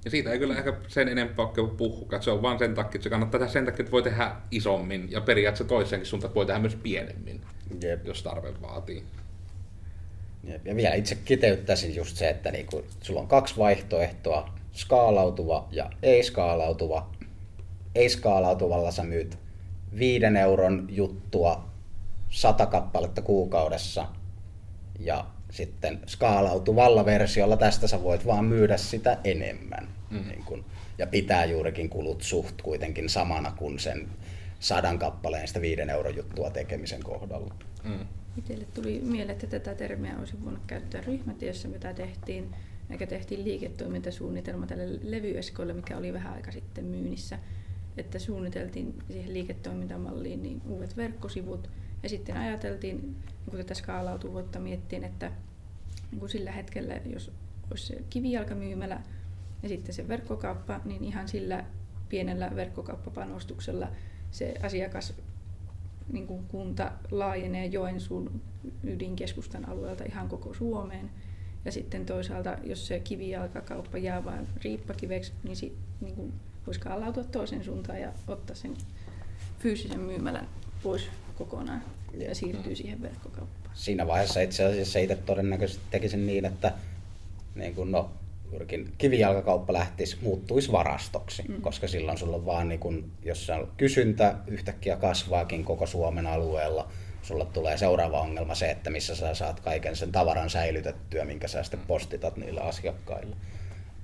Ja 0.04 0.10
siitä 0.10 0.30
ei 0.30 0.38
kyllä 0.38 0.56
ehkä 0.56 0.72
sen 0.88 1.08
enempää 1.08 1.46
ole 1.58 1.68
puhukaan. 1.76 2.22
Se 2.22 2.30
on 2.30 2.42
vaan 2.42 2.58
sen 2.58 2.74
takia, 2.74 2.90
että 2.94 3.02
se 3.02 3.10
kannattaa 3.10 3.38
tehdä 3.38 3.52
sen 3.52 3.64
takia, 3.64 3.80
että 3.80 3.92
voi 3.92 4.02
tehdä 4.02 4.36
isommin. 4.50 5.10
Ja 5.10 5.20
periaatteessa 5.20 5.64
toisenkin 5.64 6.06
suuntaan 6.06 6.34
voi 6.34 6.46
tehdä 6.46 6.60
myös 6.60 6.76
pienemmin, 6.76 7.40
Jep. 7.82 8.06
jos 8.06 8.22
tarve 8.22 8.52
vaatii. 8.62 9.04
Jep. 10.44 10.66
Ja 10.66 10.76
vielä 10.76 10.94
itse 10.94 11.14
kiteyttäisin 11.14 11.94
just 11.94 12.16
se, 12.16 12.28
että 12.28 12.50
niinku, 12.50 12.84
sulla 13.02 13.20
on 13.20 13.28
kaksi 13.28 13.56
vaihtoehtoa, 13.56 14.54
skaalautuva 14.72 15.68
ja 15.70 15.90
ei 16.02 16.22
skaalautuva. 16.22 17.10
Ei 17.94 18.08
skaalautuvalla 18.08 18.90
sä 18.90 19.02
myyt 19.02 19.38
viiden 19.98 20.36
euron 20.36 20.86
juttua 20.90 21.64
sata 22.30 22.66
kappaletta 22.66 23.22
kuukaudessa 23.22 24.08
ja 24.98 25.26
sitten 25.52 26.00
skaalautuvalla 26.06 27.04
versiolla 27.04 27.56
tästä 27.56 27.86
sä 27.86 28.02
voit 28.02 28.26
vaan 28.26 28.44
myydä 28.44 28.76
sitä 28.76 29.18
enemmän. 29.24 29.88
Mm. 30.10 30.28
Niin 30.28 30.44
kun, 30.44 30.64
ja 30.98 31.06
pitää 31.06 31.44
juurikin 31.44 31.88
kulut 31.88 32.22
suht 32.22 32.62
kuitenkin 32.62 33.08
samana 33.08 33.52
kuin 33.56 33.78
sen 33.78 34.08
sadan 34.60 34.98
kappaleen 34.98 35.48
sitä 35.48 35.60
viiden 35.60 35.90
euron 35.90 36.16
juttua 36.16 36.50
tekemisen 36.50 37.02
kohdalla. 37.02 37.54
Mm. 37.84 38.06
Itselle 38.38 38.64
tuli 38.64 39.00
mieleen, 39.04 39.30
että 39.30 39.46
tätä 39.46 39.74
termiä 39.74 40.18
olisi 40.18 40.44
voinut 40.44 40.62
käyttää 40.66 41.00
ryhmätyössä, 41.00 41.68
mitä 41.68 41.94
tehtiin, 41.94 42.54
eikä 42.90 43.06
tehtiin 43.06 43.44
liiketoimintasuunnitelma 43.44 44.66
tälle 44.66 44.98
levyeskoille, 45.02 45.72
mikä 45.72 45.96
oli 45.96 46.12
vähän 46.12 46.34
aika 46.34 46.52
sitten 46.52 46.84
myynnissä. 46.84 47.38
Että 47.96 48.18
suunniteltiin 48.18 48.94
siihen 49.10 49.34
liiketoimintamalliin 49.34 50.42
niin 50.42 50.62
uudet 50.68 50.96
verkkosivut, 50.96 51.70
ja 52.02 52.08
sitten 52.08 52.36
ajateltiin, 52.36 52.96
niin 52.96 53.16
kun 53.50 53.58
tätä 53.58 53.74
skaalautuvuutta 53.74 54.58
miettiin, 54.58 55.04
että 55.04 55.32
niin 56.10 56.18
kuin 56.18 56.30
sillä 56.30 56.52
hetkellä, 56.52 56.94
jos 56.94 57.32
olisi 57.70 57.86
se 57.86 58.04
kivijalkamyymälä 58.10 59.00
ja 59.62 59.68
sitten 59.68 59.94
se 59.94 60.08
verkkokauppa, 60.08 60.80
niin 60.84 61.04
ihan 61.04 61.28
sillä 61.28 61.64
pienellä 62.08 62.50
verkkokauppapanostuksella 62.54 63.88
se 64.30 64.54
asiakas 64.62 65.14
niin 66.12 66.26
kuin 66.26 66.44
kunta 66.48 66.92
laajenee 67.10 67.66
Joensuun 67.66 68.42
ydinkeskustan 68.84 69.68
alueelta 69.68 70.04
ihan 70.04 70.28
koko 70.28 70.54
Suomeen. 70.54 71.10
Ja 71.64 71.72
sitten 71.72 72.06
toisaalta, 72.06 72.56
jos 72.64 72.86
se 72.86 73.00
kivijalkakauppa 73.00 73.98
jää 73.98 74.24
vain 74.24 74.48
riippakiveksi, 74.64 75.32
niin, 75.44 75.56
sit, 75.56 75.76
niin 76.00 76.14
kuin 76.14 76.32
voisi 76.66 76.80
kaalautua 76.80 77.24
toisen 77.24 77.64
suuntaan 77.64 78.00
ja 78.00 78.12
ottaa 78.28 78.56
sen 78.56 78.74
fyysisen 79.58 80.00
myymälän 80.00 80.48
pois 80.82 81.08
kokonaan 81.44 81.82
ja 82.18 82.34
siirtyy 82.34 82.76
siihen 82.76 83.02
verkkokauppaan. 83.02 83.76
Siinä 83.76 84.06
vaiheessa 84.06 84.40
itse 84.40 84.64
asiassa 84.64 84.98
itse 84.98 85.16
todennäköisesti 85.16 85.82
tekisin 85.90 86.26
niin, 86.26 86.44
että 86.44 86.72
niin 87.54 87.74
kuin, 87.74 87.92
no, 87.92 88.10
juurikin 88.50 88.92
kivijalkakauppa 88.98 89.72
lähtisi, 89.72 90.18
muuttuisi 90.22 90.72
varastoksi, 90.72 91.42
mm. 91.48 91.60
koska 91.60 91.88
silloin 91.88 92.18
sulla 92.18 92.36
on 92.36 92.46
vaan, 92.46 92.68
niin 92.68 92.80
kun, 92.80 93.10
jos 93.24 93.50
kysyntä 93.76 94.34
yhtäkkiä 94.46 94.96
kasvaakin 94.96 95.64
koko 95.64 95.86
Suomen 95.86 96.26
alueella, 96.26 96.88
sulla 97.22 97.44
tulee 97.44 97.78
seuraava 97.78 98.20
ongelma 98.20 98.54
se, 98.54 98.70
että 98.70 98.90
missä 98.90 99.14
sä 99.14 99.34
saat 99.34 99.60
kaiken 99.60 99.96
sen 99.96 100.12
tavaran 100.12 100.50
säilytettyä, 100.50 101.24
minkä 101.24 101.48
sä 101.48 101.62
sitten 101.62 101.80
postitat 101.86 102.36
niille 102.36 102.60
asiakkaille. 102.60 103.36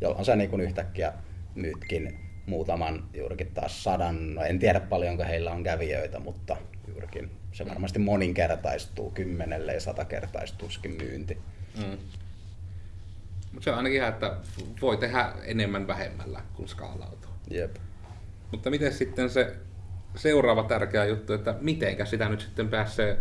Jolloin 0.01 0.25
sä 0.25 0.37
niin 0.37 0.51
kun 0.51 0.61
yhtäkkiä 0.61 1.13
myytkin 1.55 2.28
muutaman 2.49 3.05
juurikin 3.15 3.51
taas 3.55 3.85
sadan, 3.85 4.35
no 4.35 4.43
en 4.43 4.59
tiedä 4.59 4.81
paljonko 4.81 5.25
heillä 5.25 5.51
on 5.51 5.63
kävijöitä, 5.63 6.21
mutta 6.21 6.57
juurikin 6.89 7.31
se 7.53 7.67
varmasti 7.67 7.99
moninkertaistuu, 7.99 9.11
kymmenelle 9.11 9.75
ja 9.75 9.81
satakertaistuuskin 9.81 10.91
myynti. 10.91 11.39
Mm. 11.77 11.99
Mutta 13.53 13.65
se 13.65 13.71
on 13.71 13.77
ainakin 13.77 13.97
ihan, 13.97 14.09
että 14.09 14.37
voi 14.81 14.97
tehdä 14.97 15.33
enemmän 15.45 15.87
vähemmällä, 15.87 16.43
kun 16.55 16.69
skaalautuu. 16.69 17.31
Jep. 17.51 17.77
Mutta 18.51 18.71
miten 18.71 18.93
sitten 18.93 19.31
se 19.31 19.57
seuraava 20.17 20.63
tärkeä 20.63 21.05
juttu, 21.05 21.33
että 21.33 21.55
mitenkä 21.61 22.05
sitä 22.05 22.29
nyt 22.29 22.41
sitten 22.41 22.69
pääsee 22.69 23.21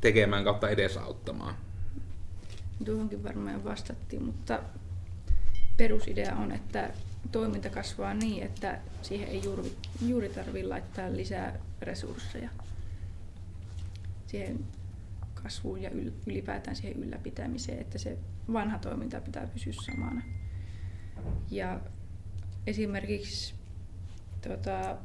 tekemään 0.00 0.44
kautta 0.44 0.68
edesauttamaan? 0.68 1.54
Tuohonkin 2.84 3.24
varmaan 3.24 3.64
vastattiin, 3.64 4.22
mutta 4.22 4.62
perusidea 5.76 6.36
on, 6.36 6.52
että 6.52 6.90
toiminta 7.32 7.70
kasvaa 7.70 8.14
niin, 8.14 8.42
että 8.42 8.78
siihen 9.02 9.28
ei 9.28 9.44
juuri, 9.44 9.76
juuri 10.06 10.28
tarvitse 10.28 10.68
laittaa 10.68 11.12
lisää 11.12 11.58
resursseja 11.80 12.50
siihen 14.26 14.66
kasvuun 15.42 15.82
ja 15.82 15.90
ylipäätään 16.26 16.76
siihen 16.76 17.02
ylläpitämiseen, 17.02 17.80
että 17.80 17.98
se 17.98 18.18
vanha 18.52 18.78
toiminta 18.78 19.20
pitää 19.20 19.46
pysyä 19.46 19.72
samana. 19.72 20.22
Ja 21.50 21.80
esimerkiksi 22.66 23.54
tuota, 24.46 24.96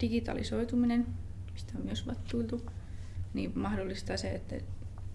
digitalisoituminen, 0.00 1.06
mistä 1.52 1.72
on 1.78 1.84
myös 1.84 2.06
vattuiltu, 2.06 2.66
niin 3.34 3.58
mahdollistaa 3.58 4.16
se, 4.16 4.30
että 4.30 4.56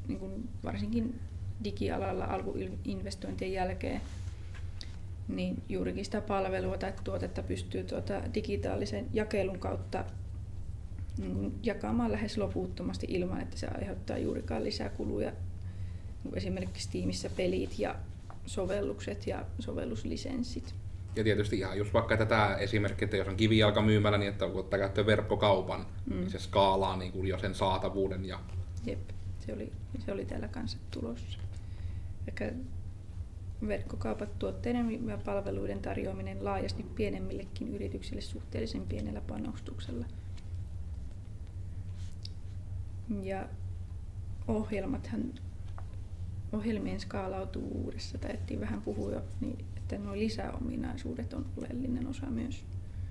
niin 0.07 0.49
varsinkin 0.63 1.19
digialalla 1.63 2.25
alkuinvestointien 2.25 3.53
jälkeen 3.53 4.01
niin 5.27 5.63
juurikin 5.69 6.05
sitä 6.05 6.21
palvelua 6.21 6.77
tai 6.77 6.93
tuotetta 7.03 7.43
pystyy 7.43 7.83
tuota 7.83 8.21
digitaalisen 8.33 9.07
jakelun 9.13 9.59
kautta 9.59 10.05
niin 11.17 11.59
jakamaan 11.63 12.11
lähes 12.11 12.37
loputtomasti 12.37 13.07
ilman, 13.09 13.41
että 13.41 13.57
se 13.57 13.67
aiheuttaa 13.67 14.17
juurikaan 14.17 14.63
lisää 14.63 14.89
kuluja. 14.89 15.31
Esimerkiksi 16.33 16.89
tiimissä 16.91 17.29
pelit 17.29 17.79
ja 17.79 17.95
sovellukset 18.45 19.27
ja 19.27 19.45
sovelluslisenssit. 19.59 20.75
Ja 21.15 21.23
tietysti 21.23 21.57
ihan 21.57 21.77
just 21.77 21.93
vaikka 21.93 22.17
tätä 22.17 22.55
esimerkkiä, 22.55 23.05
että 23.05 23.17
jos 23.17 23.27
on 23.27 23.35
kivijalkamyymälä, 23.35 24.17
niin 24.17 24.31
että 24.31 24.45
ottaa 24.45 24.79
käyttöön 24.79 25.07
verkkokaupan, 25.07 25.85
mm. 26.05 26.15
niin 26.15 26.29
se 26.29 26.39
skaalaa 26.39 26.97
niin 26.97 27.11
kuin 27.11 27.27
jo 27.27 27.39
sen 27.39 27.55
saatavuuden. 27.55 28.25
Ja... 28.25 28.39
Jep, 28.85 29.09
se 29.45 29.53
oli, 29.53 29.71
se 30.05 30.11
oli 30.11 30.25
täällä 30.25 30.47
kanssa 30.47 30.77
tulossa. 30.91 31.39
Eikä 32.27 32.51
verkkokaupat 33.67 34.39
tuotteiden 34.39 35.07
ja 35.07 35.17
palveluiden 35.17 35.79
tarjoaminen 35.79 36.45
laajasti 36.45 36.83
pienemmillekin 36.83 37.75
yrityksille 37.75 38.21
suhteellisen 38.21 38.81
pienellä 38.81 39.21
panostuksella– 39.21 40.05
ja 43.21 43.49
ohjelmathan, 44.47 45.33
ohjelmien 46.53 46.99
skaalautuvuudessa 46.99 48.17
taidettiin 48.17 48.59
vähän 48.59 48.81
puhua 48.81 49.11
jo, 49.11 49.23
niin 49.41 49.65
että 49.77 49.97
nuo 49.97 50.13
lisäominaisuudet 50.13 51.33
on 51.33 51.45
oleellinen 51.57 52.07
osa 52.07 52.25
myös. 52.25 52.65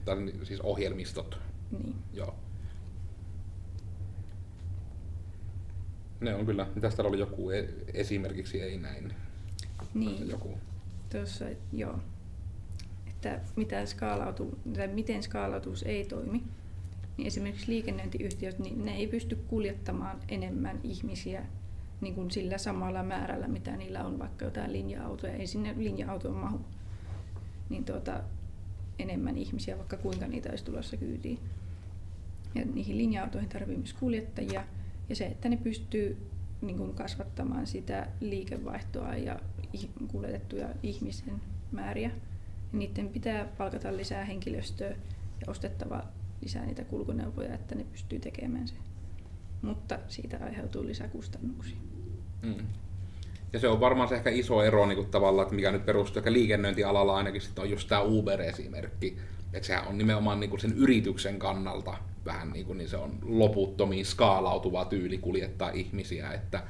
Tai 0.04 0.32
siis 0.42 0.60
ohjelmistot. 0.60 1.38
Niin. 1.70 1.94
Joo. 2.12 2.34
Ne 6.20 6.34
on 6.34 6.46
kyllä. 6.46 6.66
Täällä 6.80 7.08
oli 7.08 7.18
joku 7.18 7.50
e- 7.50 7.68
esimerkiksi 7.94 8.60
ei 8.62 8.78
näin? 8.78 9.14
Niin. 9.94 10.28
Joku. 10.28 10.58
Tuossa, 11.12 11.44
joo. 11.72 11.98
Että 13.06 13.40
mitä 13.56 13.86
skaalautu, 13.86 14.58
tai 14.76 14.88
miten 14.88 15.22
skaalautuus 15.22 15.82
ei 15.82 16.04
toimi, 16.04 16.44
niin 17.16 17.26
esimerkiksi 17.26 17.72
liikennöintiyhtiöt, 17.72 18.58
niin 18.58 18.84
ne 18.84 18.96
ei 18.96 19.06
pysty 19.06 19.36
kuljettamaan 19.36 20.20
enemmän 20.28 20.80
ihmisiä 20.82 21.46
niin 22.00 22.14
kuin 22.14 22.30
sillä 22.30 22.58
samalla 22.58 23.02
määrällä, 23.02 23.48
mitä 23.48 23.76
niillä 23.76 24.04
on 24.04 24.18
vaikka 24.18 24.44
jotain 24.44 24.72
linja-autoja. 24.72 25.32
Ei 25.32 25.46
sinne 25.46 25.74
linja-autoon 25.78 26.36
mahu 26.36 26.60
niin 27.68 27.84
tuota, 27.84 28.22
enemmän 28.98 29.38
ihmisiä, 29.38 29.78
vaikka 29.78 29.96
kuinka 29.96 30.26
niitä 30.26 30.50
olisi 30.50 30.64
tulossa 30.64 30.96
kyytiin. 30.96 31.38
Ja 32.54 32.64
niihin 32.64 32.98
linja-autoihin 32.98 33.48
tarvii 33.48 33.76
myös 33.76 33.92
kuljettajia. 33.92 34.64
Ja 35.08 35.16
se, 35.16 35.26
että 35.26 35.48
ne 35.48 35.56
pystyy 35.56 36.30
niin 36.62 36.76
kuin 36.76 36.94
kasvattamaan 36.94 37.66
sitä 37.66 38.08
liikevaihtoa 38.20 39.16
ja 39.16 39.40
kuljetettuja 40.08 40.68
ihmisen 40.82 41.42
määriä, 41.72 42.10
niiden 42.72 43.08
pitää 43.08 43.44
palkata 43.58 43.96
lisää 43.96 44.24
henkilöstöä 44.24 44.90
ja 44.90 45.46
ostettava 45.46 46.02
lisää 46.42 46.66
niitä 46.66 46.84
kulkuneuvoja, 46.84 47.54
että 47.54 47.74
ne 47.74 47.84
pystyy 47.84 48.18
tekemään 48.18 48.68
sen. 48.68 48.78
Mutta 49.62 49.98
siitä 50.08 50.38
aiheutuu 50.44 50.86
lisäkustannuksia. 50.86 51.76
Mm. 52.42 52.66
Ja 53.52 53.58
se 53.58 53.68
on 53.68 53.80
varmaan 53.80 54.08
se 54.08 54.14
ehkä 54.14 54.30
iso 54.30 54.62
ero 54.62 54.86
niin 54.86 54.96
kuin 54.96 55.10
tavallaan, 55.10 55.44
että 55.46 55.54
mikä 55.54 55.72
nyt 55.72 55.86
perustuu 55.86 56.20
ehkä 56.20 56.32
liikennöintialalla 56.32 57.16
ainakin 57.16 57.40
sitten 57.40 57.62
on 57.62 57.70
just 57.70 57.88
tämä 57.88 58.02
Uber-esimerkki. 58.02 59.16
Että 59.52 59.66
sehän 59.66 59.88
on 59.88 59.98
nimenomaan 59.98 60.40
niin 60.40 60.50
kuin 60.50 60.60
sen 60.60 60.72
yrityksen 60.72 61.38
kannalta 61.38 61.94
vähän 62.24 62.50
niin 62.50 62.66
kuin, 62.66 62.78
niin 62.78 62.88
se 62.88 62.96
on 62.96 63.18
loputtomiin 63.22 64.06
skaalautuva 64.06 64.84
tyyli 64.84 65.18
kuljettaa 65.18 65.70
ihmisiä, 65.70 66.32
että 66.32 66.62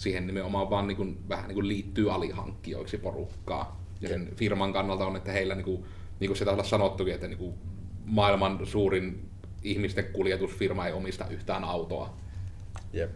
siihen 0.00 0.26
nimenomaan 0.26 0.70
vaan 0.70 0.86
niin 0.86 0.96
kuin, 0.96 1.18
vähän 1.28 1.48
niin 1.48 1.54
kuin 1.54 1.68
liittyy 1.68 2.14
alihankkijoiksi 2.14 2.98
porukkaa. 2.98 3.80
Ja 4.00 4.08
sen 4.08 4.28
firman 4.36 4.72
kannalta 4.72 5.06
on, 5.06 5.16
että 5.16 5.32
heillä 5.32 5.54
niin 5.54 5.64
kuin, 5.64 5.84
niin 6.20 6.28
kuin 6.28 6.36
se 6.36 6.50
olla 6.50 6.64
sanottukin, 6.64 7.14
että 7.14 7.28
niin 7.28 7.38
kuin 7.38 7.54
maailman 8.04 8.66
suurin 8.66 9.30
ihmisten 9.62 10.04
kuljetusfirma 10.04 10.86
ei 10.86 10.92
omista 10.92 11.28
yhtään 11.28 11.64
autoa. 11.64 12.14
Jep. 12.92 13.10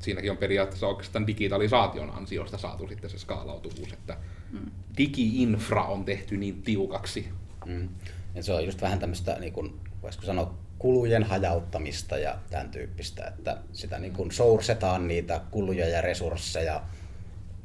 Siinäkin 0.00 0.30
on 0.30 0.36
periaatteessa 0.36 0.86
oikeastaan 0.86 1.26
digitalisaation 1.26 2.10
ansiosta 2.10 2.58
saatu 2.58 2.88
sitten 2.88 3.10
se 3.10 3.18
skaalautuvuus, 3.18 3.92
että 3.92 4.16
mm. 4.52 4.70
digi-infra 4.98 5.84
on 5.84 6.04
tehty 6.04 6.36
niin 6.36 6.62
tiukaksi. 6.62 7.28
Mm. 7.66 7.88
Ja 8.34 8.42
se 8.42 8.52
on 8.52 8.64
just 8.64 8.82
vähän 8.82 8.98
tämmöistä, 8.98 9.36
niin 9.40 9.52
kuin, 9.52 9.80
voisiko 10.02 10.24
sanoa, 10.24 10.54
kulujen 10.78 11.24
hajauttamista 11.24 12.18
ja 12.18 12.38
tämän 12.50 12.70
tyyppistä, 12.70 13.26
että 13.26 13.56
sitä 13.72 13.98
niin 13.98 14.12
kuin 14.12 14.32
sourcetaan 14.32 15.08
niitä 15.08 15.40
kuluja 15.50 15.88
ja 15.88 16.00
resursseja 16.00 16.82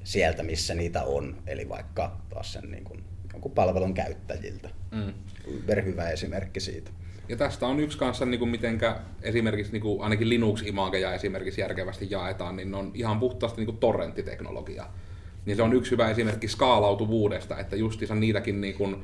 sieltä, 0.03 0.43
missä 0.43 0.73
niitä 0.73 1.03
on, 1.03 1.37
eli 1.47 1.69
vaikka 1.69 2.17
taas 2.29 2.53
sen 2.53 2.71
niin 2.71 2.83
kuin, 2.83 3.03
jonkun 3.33 3.51
palvelun 3.51 3.93
käyttäjiltä. 3.93 4.69
Mm. 4.91 5.13
Uber 5.57 5.81
hyvä 5.81 6.09
esimerkki 6.09 6.59
siitä. 6.59 6.91
Ja 7.29 7.37
tästä 7.37 7.67
on 7.67 7.79
yksi 7.79 7.97
kanssa, 7.97 8.25
niin 8.25 8.39
kuin 8.39 8.51
mitenkä 8.51 8.99
esimerkiksi 9.21 9.71
niin 9.71 9.81
kuin 9.81 10.01
ainakin 10.01 10.29
Linux-imageja 10.29 11.13
esimerkiksi 11.13 11.61
järkevästi 11.61 12.07
jaetaan, 12.09 12.55
niin 12.55 12.71
ne 12.71 12.77
on 12.77 12.91
ihan 12.93 13.19
puhtaasti 13.19 13.57
niin 13.57 13.65
kuin 13.65 13.77
torrenttiteknologia. 13.77 14.85
Niin 15.45 15.57
se 15.57 15.63
on 15.63 15.73
yksi 15.73 15.91
hyvä 15.91 16.09
esimerkki 16.09 16.47
skaalautuvuudesta, 16.47 17.57
että 17.57 17.75
justiinsa 17.75 18.15
niitäkin 18.15 18.61
niin 18.61 18.75
kuin 18.75 19.03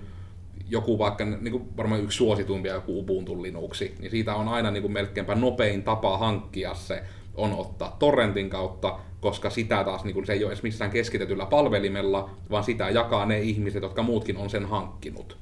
joku 0.69 0.99
vaikka 0.99 1.25
niin 1.25 1.51
kuin 1.51 1.77
varmaan 1.77 2.01
yksi 2.01 2.17
suosituimpia 2.17 2.73
joku 2.73 2.99
Ubuntu 2.99 3.43
Linuxi, 3.43 3.95
niin 3.99 4.11
siitä 4.11 4.35
on 4.35 4.47
aina 4.47 4.71
niin 4.71 4.81
kuin 4.81 4.91
melkeinpä 4.91 5.35
nopein 5.35 5.83
tapa 5.83 6.17
hankkia 6.17 6.73
se 6.73 7.03
on 7.35 7.53
ottaa 7.53 7.95
torrentin 7.99 8.49
kautta, 8.49 8.99
koska 9.21 9.49
sitä 9.49 9.83
taas 9.83 10.03
niin 10.03 10.13
kuin, 10.13 10.25
se 10.25 10.33
ei 10.33 10.43
ole 10.43 10.51
edes 10.51 10.63
missään 10.63 10.91
keskitetyllä 10.91 11.45
palvelimella, 11.45 12.29
vaan 12.49 12.63
sitä 12.63 12.89
jakaa 12.89 13.25
ne 13.25 13.39
ihmiset, 13.39 13.83
jotka 13.83 14.03
muutkin 14.03 14.37
on 14.37 14.49
sen 14.49 14.65
hankkinut. 14.65 15.37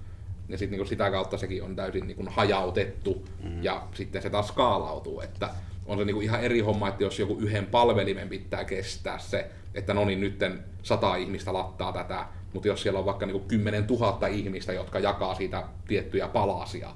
Ja 0.50 0.57
sitten 0.57 0.79
niin 0.79 0.88
sitä 0.88 1.12
kautta 1.12 1.38
sekin 1.38 1.63
on 1.63 1.75
täysin 1.75 2.07
niin 2.07 2.15
kuin, 2.15 2.27
hajautettu 2.27 3.25
mm. 3.43 3.63
ja 3.63 3.88
sitten 3.93 4.22
se 4.22 4.29
taas 4.29 4.48
skaalautuu, 4.48 5.22
että 5.22 5.50
on 5.86 5.98
se 5.98 6.06
niin 6.06 6.13
kuin 6.13 6.24
ihan 6.24 6.42
eri 6.42 6.60
homma, 6.60 6.88
että 6.88 7.04
jos 7.04 7.20
joku 7.20 7.38
yhden 7.39 7.65
palvelimen 7.65 8.30
pitää 8.30 8.65
kestää 8.65 9.20
se, 9.20 9.50
että 9.74 9.94
no 9.94 10.06
niin 10.06 10.20
nytten 10.20 10.63
sata 10.84 11.15
ihmistä 11.15 11.54
lattaa 11.54 11.94
tätä, 11.94 12.25
mutta 12.54 12.68
jos 12.68 12.82
siellä 12.82 13.00
on 13.00 13.06
vaikka 13.06 13.25
niin 13.25 13.42
10 13.48 13.88
000 13.88 14.27
ihmistä, 14.27 14.74
jotka 14.74 15.00
jakaa 15.00 15.36
siitä 15.36 15.63
tiettyjä 15.88 16.27
palasia, 16.27 16.89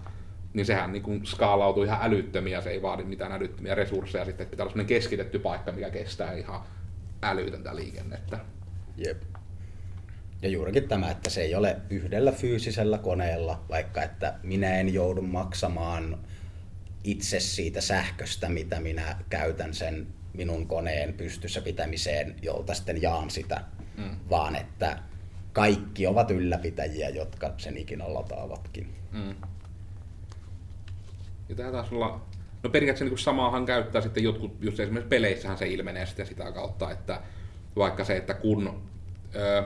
niin 0.53 0.65
sehän 0.65 0.91
niin 0.91 1.03
kuin 1.03 1.25
skaalautuu 1.25 1.83
ihan 1.83 1.99
älyttömiä, 2.01 2.61
se 2.61 2.69
ei 2.69 2.81
vaadi 2.81 3.03
mitään 3.03 3.31
älyttömiä 3.31 3.75
resursseja 3.75 4.25
sitten, 4.25 4.47
pitää 4.47 4.65
olla 4.65 4.83
keskitetty 4.83 5.39
paikka, 5.39 5.71
mikä 5.71 5.89
kestää 5.89 6.33
ihan 6.33 6.61
älytöntä 7.23 7.75
liikennettä. 7.75 8.39
Jep. 8.97 9.21
Ja 10.41 10.49
juurikin 10.49 10.87
tämä, 10.87 11.11
että 11.11 11.29
se 11.29 11.41
ei 11.41 11.55
ole 11.55 11.77
yhdellä 11.89 12.31
fyysisellä 12.31 12.97
koneella, 12.97 13.61
vaikka 13.69 14.03
että 14.03 14.33
minä 14.43 14.79
en 14.79 14.93
joudu 14.93 15.21
maksamaan 15.21 16.17
itse 17.03 17.39
siitä 17.39 17.81
sähköstä, 17.81 18.49
mitä 18.49 18.79
minä 18.79 19.17
käytän 19.29 19.73
sen 19.73 20.07
minun 20.33 20.67
koneen 20.67 21.13
pystyssä 21.13 21.61
pitämiseen, 21.61 22.35
jolta 22.41 22.73
sitten 22.73 23.01
jaan 23.01 23.29
sitä, 23.29 23.61
mm. 23.97 24.15
vaan 24.29 24.55
että 24.55 24.99
kaikki 25.53 26.07
ovat 26.07 26.31
ylläpitäjiä, 26.31 27.09
jotka 27.09 27.53
sen 27.57 27.77
ikinä 27.77 28.13
lataavatkin. 28.13 28.95
Mm. 29.11 29.35
Ja 31.49 31.55
tämä 31.55 31.71
taas 31.71 31.91
olla, 31.91 32.21
no 32.63 32.69
periaatteessa 32.69 33.15
niin 33.15 33.23
samaahan 33.23 33.65
käyttää 33.65 34.01
sitten 34.01 34.23
jotkut, 34.23 34.57
just 34.61 34.79
esimerkiksi 34.79 35.09
peleissähän 35.09 35.57
se 35.57 35.67
ilmenee 35.67 36.05
sitten 36.05 36.25
sitä 36.25 36.51
kautta, 36.51 36.91
että 36.91 37.21
vaikka 37.75 38.03
se, 38.03 38.17
että 38.17 38.33
kun 38.33 38.81
ö, 39.35 39.63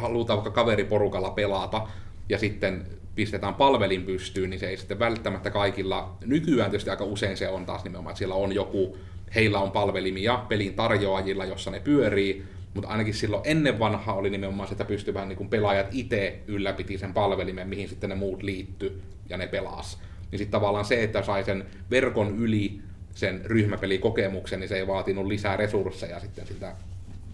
halutaan 0.00 0.36
vaikka 0.36 0.50
kaveriporukalla 0.50 1.30
pelata 1.30 1.88
ja 2.28 2.38
sitten 2.38 2.86
pistetään 3.14 3.54
palvelin 3.54 4.02
pystyyn, 4.02 4.50
niin 4.50 4.60
se 4.60 4.68
ei 4.68 4.76
sitten 4.76 4.98
välttämättä 4.98 5.50
kaikilla, 5.50 6.16
nykyään 6.24 6.70
tietysti 6.70 6.90
aika 6.90 7.04
usein 7.04 7.36
se 7.36 7.48
on 7.48 7.66
taas 7.66 7.84
nimenomaan, 7.84 8.12
että 8.12 8.18
siellä 8.18 8.34
on 8.34 8.52
joku, 8.52 8.98
heillä 9.34 9.60
on 9.60 9.70
palvelimia 9.70 10.44
pelin 10.48 10.74
tarjoajilla, 10.74 11.44
jossa 11.44 11.70
ne 11.70 11.80
pyörii, 11.80 12.44
mutta 12.74 12.90
ainakin 12.90 13.14
silloin 13.14 13.42
ennen 13.44 13.78
vanhaa 13.78 14.14
oli 14.14 14.30
nimenomaan 14.30 14.68
se, 14.68 14.72
että 14.72 14.84
pystyvään 14.84 15.28
niin 15.28 15.48
pelaajat 15.48 15.86
itse 15.90 16.40
ylläpiti 16.46 16.98
sen 16.98 17.14
palvelimen, 17.14 17.68
mihin 17.68 17.88
sitten 17.88 18.10
ne 18.10 18.16
muut 18.16 18.42
liitty 18.42 19.02
ja 19.28 19.36
ne 19.36 19.46
pelas. 19.46 19.98
Niin 20.30 20.38
sitten 20.38 20.52
tavallaan 20.52 20.84
se, 20.84 21.02
että 21.02 21.22
sai 21.22 21.44
sen 21.44 21.66
verkon 21.90 22.38
yli 22.38 22.80
sen 23.14 23.40
ryhmäpelikokemuksen, 23.44 24.60
niin 24.60 24.68
se 24.68 24.76
ei 24.76 24.86
vaatinut 24.86 25.26
lisää 25.26 25.56
resursseja 25.56 26.20
sitten 26.20 26.46
siltä 26.46 26.76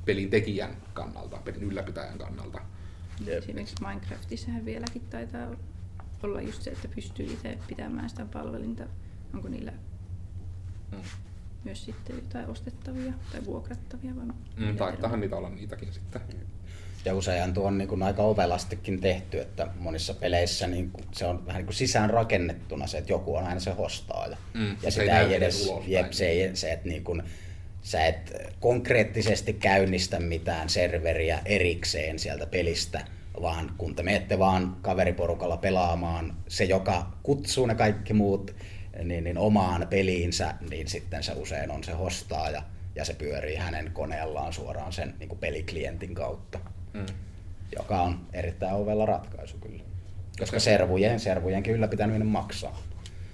pelin 0.04 0.30
tekijän 0.30 0.76
kannalta, 0.94 1.38
pelin 1.44 1.62
ylläpitäjän 1.62 2.18
kannalta. 2.18 2.60
Yep. 3.26 3.38
Esimerkiksi 3.38 3.74
Minecraftissahan 3.80 4.64
vieläkin 4.64 5.02
taitaa 5.10 5.48
olla 6.22 6.40
just 6.40 6.62
se, 6.62 6.70
että 6.70 6.88
pystyy 6.88 7.26
itse 7.26 7.58
pitämään 7.68 8.10
sitä 8.10 8.24
palvelinta. 8.24 8.84
Onko 9.34 9.48
niillä 9.48 9.72
mm. 10.92 10.98
myös 11.64 11.84
sitten 11.84 12.16
jotain 12.16 12.46
ostettavia 12.46 13.12
tai 13.32 13.44
vuokrattavia? 13.44 14.16
Vai 14.16 14.26
mm, 14.56 14.76
taittaahan 14.76 15.20
niitä 15.20 15.36
olla 15.36 15.50
niitäkin 15.50 15.92
sitten. 15.92 16.20
Ja 17.04 17.14
useinhan 17.14 17.54
tuo 17.54 17.66
on 17.66 17.78
niin 17.78 17.88
kuin 17.88 18.02
aika 18.02 18.22
ovelastikin 18.22 19.00
tehty, 19.00 19.40
että 19.40 19.66
monissa 19.78 20.14
peleissä 20.14 20.66
niin 20.66 20.90
kuin 20.90 21.04
se 21.12 21.26
on 21.26 21.46
vähän 21.46 21.58
niin 21.58 21.66
kuin 21.66 21.74
sisään 21.74 22.10
rakennettuna 22.10 22.86
se, 22.86 22.98
että 22.98 23.12
joku 23.12 23.36
on 23.36 23.44
aina 23.44 23.60
se 23.60 23.70
hostaaja. 23.70 24.36
Mm, 24.54 24.76
ja 24.82 24.90
se 24.90 25.00
sitä 25.00 25.20
ei 25.20 25.34
edes, 25.34 25.72
jep, 25.86 26.12
se, 26.12 26.28
ei, 26.28 26.56
se, 26.56 26.72
että 26.72 26.88
niin 26.88 27.04
kuin, 27.04 27.22
sä 27.88 28.06
et 28.06 28.52
konkreettisesti 28.60 29.52
käynnistä 29.52 30.20
mitään 30.20 30.68
serveriä 30.68 31.38
erikseen 31.44 32.18
sieltä 32.18 32.46
pelistä, 32.46 33.04
vaan 33.42 33.70
kun 33.78 33.94
te 33.94 34.02
menette 34.02 34.38
vaan 34.38 34.76
kaveriporukalla 34.82 35.56
pelaamaan, 35.56 36.36
se 36.48 36.64
joka 36.64 37.12
kutsuu 37.22 37.66
ne 37.66 37.74
kaikki 37.74 38.12
muut 38.12 38.54
niin, 39.04 39.24
niin 39.24 39.38
omaan 39.38 39.86
peliinsä, 39.90 40.54
niin 40.70 40.88
sitten 40.88 41.22
se 41.22 41.32
usein 41.32 41.70
on 41.70 41.84
se 41.84 41.92
hostaaja 41.92 42.62
ja 42.94 43.04
se 43.04 43.14
pyörii 43.14 43.56
hänen 43.56 43.90
koneellaan 43.92 44.52
suoraan 44.52 44.92
sen 44.92 45.14
niin 45.18 45.28
kuin 45.28 45.38
peliklientin 45.38 46.14
kautta, 46.14 46.58
mm. 46.92 47.06
joka 47.78 48.02
on 48.02 48.20
erittäin 48.32 48.74
ovella 48.74 49.06
ratkaisu 49.06 49.56
kyllä. 49.58 49.82
Koska 50.38 50.60
servujen, 50.60 51.20
servujenkin 51.20 51.74
ylläpitäminen 51.74 52.26
maksaa. 52.26 52.82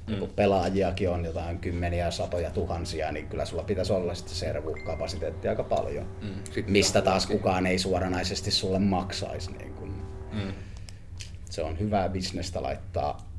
Mm. 0.07 0.19
Kun 0.19 0.29
pelaajiakin 0.37 1.11
on 1.11 1.25
jotain 1.25 1.59
kymmeniä, 1.59 2.11
satoja, 2.11 2.51
tuhansia, 2.51 3.13
niin 3.13 3.29
kyllä 3.29 3.45
sulla 3.45 3.63
pitäisi 3.63 3.93
olla 3.93 4.15
sitä 4.15 4.31
servukapasiteettia 4.31 5.51
aika 5.51 5.65
paljon. 5.65 6.07
Mm. 6.23 6.65
Mistä 6.67 7.03
taas 7.03 7.27
kukaan 7.27 7.67
ei 7.67 7.79
suoranaisesti 7.79 8.51
sulle 8.51 8.79
maksaisi. 8.79 9.53
Niin 9.53 9.75
kun. 9.75 9.89
Mm. 10.33 10.53
Se 11.51 11.63
on 11.63 11.79
hyvää 11.79 12.09
bisnestä 12.09 12.63
laittaa 12.63 13.31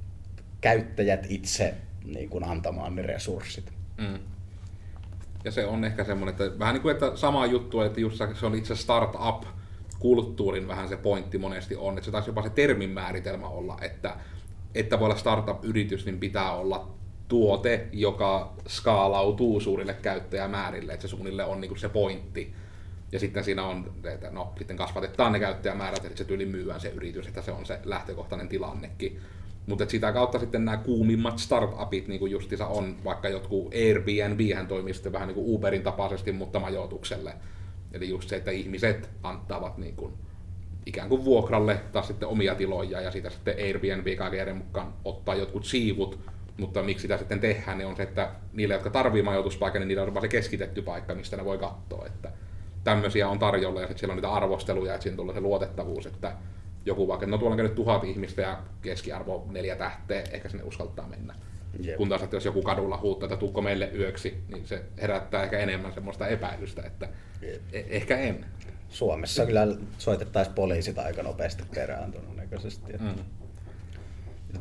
käyttäjät 0.61 1.25
itse 1.29 1.73
niin 2.05 2.29
kun 2.29 2.43
antamaan 2.43 2.95
ne 2.95 3.01
resurssit. 3.01 3.73
Mm. 3.97 4.19
Ja 5.43 5.51
se 5.51 5.65
on 5.65 5.85
ehkä 5.85 6.03
semmoinen, 6.03 6.31
että 6.31 6.59
vähän 6.59 6.73
niin 6.73 6.81
kuin 6.81 6.93
että 6.93 7.11
sama 7.15 7.45
juttu, 7.45 7.81
että 7.81 8.01
just 8.01 8.21
se 8.39 8.45
on 8.45 8.55
itse 8.55 8.75
startup 8.75 9.43
kulttuurin 9.99 10.67
vähän 10.67 10.89
se 10.89 10.97
pointti 10.97 11.37
monesti 11.37 11.75
on, 11.75 11.93
että 11.93 12.05
se 12.05 12.11
taisi 12.11 12.29
jopa 12.29 12.41
se 12.41 12.49
termin 12.49 12.89
määritelmä 12.89 13.47
olla, 13.47 13.77
että 13.81 14.15
että 14.75 14.99
voi 14.99 15.05
olla 15.05 15.15
startup-yritys, 15.15 16.05
niin 16.05 16.19
pitää 16.19 16.53
olla 16.53 16.87
tuote, 17.27 17.87
joka 17.91 18.53
skaalautuu 18.67 19.59
suurille 19.59 19.93
käyttäjämäärille, 19.93 20.93
että 20.93 21.07
se 21.07 21.11
suunnille 21.11 21.43
on 21.43 21.61
niin 21.61 21.79
se 21.79 21.89
pointti. 21.89 22.53
Ja 23.11 23.19
sitten 23.19 23.43
siinä 23.43 23.63
on, 23.63 23.93
että 24.03 24.29
no, 24.31 24.53
sitten 24.57 24.77
kasvatetaan 24.77 25.31
ne 25.31 25.39
käyttäjämäärät, 25.39 26.05
että 26.05 26.17
se 26.17 26.23
tyyli 26.23 26.45
myyään 26.45 26.81
se 26.81 26.89
yritys, 26.89 27.27
että 27.27 27.41
se 27.41 27.51
on 27.51 27.65
se 27.65 27.79
lähtökohtainen 27.83 28.47
tilannekin. 28.47 29.19
Mutta 29.67 29.85
sitä 29.89 30.11
kautta 30.11 30.39
sitten 30.39 30.65
nämä 30.65 30.77
kuumimmat 30.77 31.39
startupit, 31.39 32.07
niin 32.07 32.19
kuin 32.19 32.31
justissa 32.31 32.67
on, 32.67 32.95
vaikka 33.03 33.29
jotkut 33.29 33.73
Airbnb, 33.73 34.39
hän 34.55 34.67
toimii 34.67 34.93
sitten 34.93 35.11
vähän 35.11 35.27
niin 35.27 35.35
kuin 35.35 35.55
Uberin 35.55 35.83
tapaisesti, 35.83 36.31
mutta 36.31 36.59
majoitukselle. 36.59 37.33
Eli 37.91 38.09
just 38.09 38.29
se, 38.29 38.35
että 38.35 38.51
ihmiset 38.51 39.09
antavat 39.23 39.77
niin 39.77 39.95
kuin 39.95 40.13
ikään 40.85 41.09
kuin 41.09 41.25
vuokralle 41.25 41.79
taas 41.91 42.07
sitten 42.07 42.27
omia 42.27 42.55
tiloja 42.55 43.01
ja 43.01 43.11
siitä 43.11 43.29
sitten 43.29 43.55
Airbnb 43.63 44.17
kaiken 44.17 44.57
mukaan 44.57 44.93
ottaa 45.05 45.35
jotkut 45.35 45.65
siivut, 45.65 46.19
mutta 46.57 46.83
miksi 46.83 47.01
sitä 47.01 47.17
sitten 47.17 47.39
tehdään, 47.39 47.77
niin 47.77 47.87
on 47.87 47.95
se, 47.95 48.03
että 48.03 48.29
niille, 48.53 48.73
jotka 48.73 48.89
tarvii 48.89 49.21
majoituspaikan, 49.21 49.81
niin 49.81 49.87
niillä 49.87 50.03
on 50.03 50.13
vaan 50.13 50.21
se 50.21 50.27
keskitetty 50.27 50.81
paikka, 50.81 51.15
mistä 51.15 51.37
ne 51.37 51.45
voi 51.45 51.57
katsoa, 51.57 52.05
että 52.05 52.31
tämmöisiä 52.83 53.29
on 53.29 53.39
tarjolla 53.39 53.81
ja 53.81 53.87
sitten 53.87 53.99
siellä 53.99 54.11
on 54.11 54.17
niitä 54.17 54.31
arvosteluja, 54.31 54.93
että 54.93 55.03
siinä 55.03 55.17
tulee 55.17 55.35
se 55.35 55.41
luotettavuus, 55.41 56.05
että 56.05 56.35
joku 56.85 57.07
vaikka, 57.07 57.25
no 57.25 57.37
tuolla 57.37 57.53
on 57.53 57.57
käynyt 57.57 57.75
tuhat 57.75 58.03
ihmistä 58.03 58.41
ja 58.41 58.57
keskiarvo 58.81 59.47
neljä 59.49 59.75
tähteä, 59.75 60.23
ehkä 60.31 60.49
sinne 60.49 60.63
uskaltaa 60.63 61.07
mennä. 61.07 61.35
Yep. 61.85 61.97
Kun 61.97 62.09
taas, 62.09 62.23
että 62.23 62.35
jos 62.35 62.45
joku 62.45 62.61
kadulla 62.61 62.97
huuttaa, 62.97 63.27
että 63.27 63.37
tuukko 63.37 63.61
meille 63.61 63.91
yöksi, 63.95 64.43
niin 64.47 64.67
se 64.67 64.81
herättää 65.01 65.43
ehkä 65.43 65.59
enemmän 65.59 65.93
semmoista 65.93 66.27
epäilystä, 66.27 66.81
että 66.81 67.09
yep. 67.43 67.61
e- 67.73 67.85
ehkä 67.89 68.17
en. 68.17 68.45
Suomessa 68.95 69.45
kyllä 69.45 69.67
soitettaisiin 69.97 70.55
poliisit 70.55 70.99
aika 70.99 71.23
nopeasti 71.23 71.63
perään 71.75 72.11
todennäköisesti. 72.11 72.93
Että. 72.93 73.03
Mm. 73.03 73.25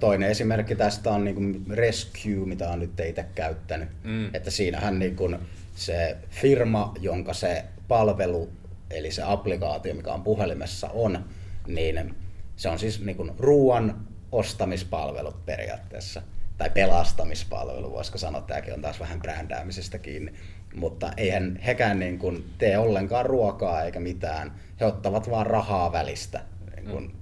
Toinen 0.00 0.30
esimerkki 0.30 0.76
tästä 0.76 1.10
on 1.10 1.24
niin 1.24 1.64
Rescue, 1.70 2.46
mitä 2.46 2.70
on 2.70 2.78
nyt 2.78 3.00
itse 3.00 3.26
käyttänyt. 3.34 3.88
Mm. 4.04 4.34
Että 4.34 4.50
siinähän 4.50 4.98
niin 4.98 5.16
kuin 5.16 5.38
se 5.76 6.16
firma, 6.30 6.94
jonka 7.00 7.34
se 7.34 7.64
palvelu, 7.88 8.48
eli 8.90 9.10
se 9.10 9.22
applikaatio, 9.22 9.94
mikä 9.94 10.12
on 10.12 10.22
puhelimessa 10.22 10.90
on, 10.92 11.24
niin 11.66 12.14
se 12.56 12.68
on 12.68 12.78
siis 12.78 13.00
niin 13.00 13.16
kuin 13.16 13.32
ruoan 13.38 14.06
ostamispalvelu 14.32 15.32
periaatteessa. 15.46 16.22
Tai 16.58 16.70
pelastamispalvelu, 16.70 17.92
voisiko 17.92 18.18
sanoa, 18.18 18.40
tämäkin 18.40 18.74
on 18.74 18.82
taas 18.82 19.00
vähän 19.00 19.20
brändäämisestä 19.20 19.98
kiinni 19.98 20.32
mutta 20.74 21.12
eihän 21.16 21.58
hekään 21.66 21.98
niin 21.98 22.18
kuin 22.18 22.44
tee 22.58 22.78
ollenkaan 22.78 23.26
ruokaa 23.26 23.82
eikä 23.82 24.00
mitään. 24.00 24.52
He 24.80 24.86
ottavat 24.86 25.30
vaan 25.30 25.46
rahaa 25.46 25.92
välistä, 25.92 26.40
niin 26.76 26.86
kuin 26.86 27.12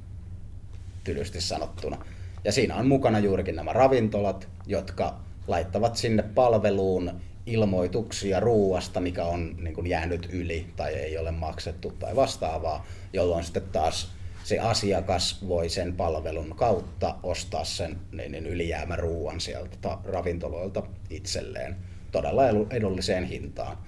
tylysti 1.04 1.40
sanottuna. 1.40 2.04
Ja 2.44 2.52
siinä 2.52 2.76
on 2.76 2.88
mukana 2.88 3.18
juurikin 3.18 3.56
nämä 3.56 3.72
ravintolat, 3.72 4.48
jotka 4.66 5.20
laittavat 5.46 5.96
sinne 5.96 6.22
palveluun 6.22 7.12
ilmoituksia 7.46 8.40
ruuasta, 8.40 9.00
mikä 9.00 9.24
on 9.24 9.56
niin 9.60 9.74
kuin 9.74 9.86
jäänyt 9.86 10.28
yli 10.32 10.66
tai 10.76 10.94
ei 10.94 11.18
ole 11.18 11.30
maksettu 11.30 11.90
tai 11.90 12.16
vastaavaa, 12.16 12.86
jolloin 13.12 13.44
sitten 13.44 13.62
taas 13.62 14.12
se 14.44 14.58
asiakas 14.58 15.48
voi 15.48 15.68
sen 15.68 15.92
palvelun 15.96 16.54
kautta 16.56 17.14
ostaa 17.22 17.64
sen 17.64 17.98
niin, 18.12 18.32
niin 18.32 18.46
ylijäämäruuan 18.46 19.40
sieltä 19.40 19.98
ravintoloilta 20.04 20.82
itselleen 21.10 21.76
todella 22.12 22.42
edulliseen 22.70 23.24
hintaan. 23.24 23.78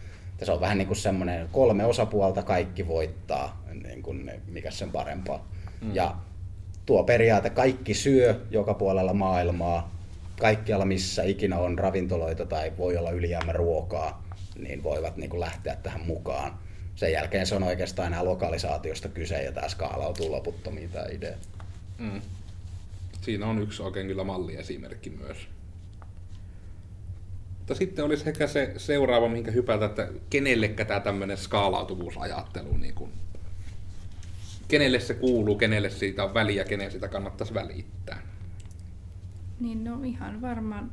Ja 0.41 0.47
se 0.47 0.53
on 0.53 0.61
vähän 0.61 0.79
niin 0.79 0.89
kuin 0.89 0.97
semmoinen 0.97 1.49
kolme 1.53 1.85
osapuolta, 1.85 2.43
kaikki 2.43 2.89
voittaa, 2.89 3.65
niin 3.85 4.03
kuin 4.03 4.31
mikä 4.49 4.71
sen 4.71 4.91
parempaa. 4.91 5.49
Mm. 5.81 5.95
Ja 5.95 6.17
tuo 6.87 7.05
periaate, 7.05 7.51
kaikki 7.51 7.95
syö 7.95 8.41
joka 8.51 8.75
puolella 8.75 9.15
maailmaa, 9.15 9.95
kaikkialla 10.41 10.85
missä 10.85 11.23
ikinä 11.23 11.59
on 11.59 11.79
ravintoloita 11.79 12.47
tai 12.47 12.73
voi 12.79 12.97
olla 12.97 13.11
ylijäämä 13.11 13.53
ruokaa, 13.53 14.25
niin 14.59 14.83
voivat 14.83 15.17
niin 15.17 15.31
kuin 15.31 15.41
lähteä 15.41 15.77
tähän 15.83 16.07
mukaan. 16.07 16.59
Sen 16.95 17.13
jälkeen 17.13 17.47
se 17.47 17.55
on 17.55 17.63
oikeastaan 17.63 18.09
enää 18.09 18.25
lokalisaatiosta 18.25 19.09
kyse 19.09 19.43
ja 19.43 19.53
tämä 19.53 19.69
skaalautuu 19.69 20.33
loputtomiin 20.33 20.91
tämä 20.91 21.07
idea. 21.07 21.37
Mm. 21.99 22.23
Siinä 23.21 23.47
on 23.47 23.59
yksi 23.59 23.83
oikein 23.83 24.07
kyllä 24.07 24.25
malliesimerkki 24.25 25.11
myös. 25.11 25.37
Mutta 27.65 27.75
sitten 27.75 28.05
olisi 28.05 28.29
ehkä 28.29 28.47
se 28.47 28.75
seuraava, 28.77 29.29
minkä 29.29 29.51
hypätä, 29.51 29.85
että 29.85 30.09
kenellekä 30.31 30.85
tämä 30.85 31.01
tämmöinen 31.01 31.37
skaalautuvuusajattelu, 31.37 32.77
niin 32.77 32.95
kuin, 32.95 33.13
kenelle 34.69 35.01
se 35.01 35.15
kuuluu, 35.15 35.57
kenelle 35.57 35.91
siitä 35.91 36.25
on 36.25 36.35
väliä, 36.35 36.65
kenen 36.65 36.91
sitä 36.91 37.09
kannattaisi 37.09 37.55
välittää. 37.55 38.23
Niin 39.61 39.85
no 39.85 40.03
ihan 40.03 40.43
varmaan 40.43 40.91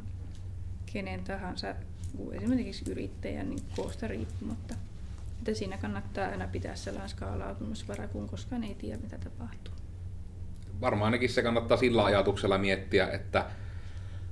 kenen 0.93 1.23
tahansa, 1.23 1.75
esimerkiksi 2.31 2.91
yrittäjän 2.91 3.49
niin 3.49 3.63
koosta 3.75 4.07
riippumatta. 4.07 4.75
Että 5.39 5.53
siinä 5.53 5.77
kannattaa 5.77 6.27
aina 6.27 6.47
pitää 6.47 6.75
sellainen 6.75 7.09
skaalautumisvara, 7.09 8.07
kun 8.07 8.29
koskaan 8.29 8.63
ei 8.63 8.75
tiedä, 8.75 8.97
mitä 8.97 9.17
tapahtuu. 9.17 9.73
Varmaan 10.81 11.05
ainakin 11.05 11.29
se 11.29 11.43
kannattaa 11.43 11.77
sillä 11.77 12.05
ajatuksella 12.05 12.57
miettiä, 12.57 13.07
että 13.07 13.45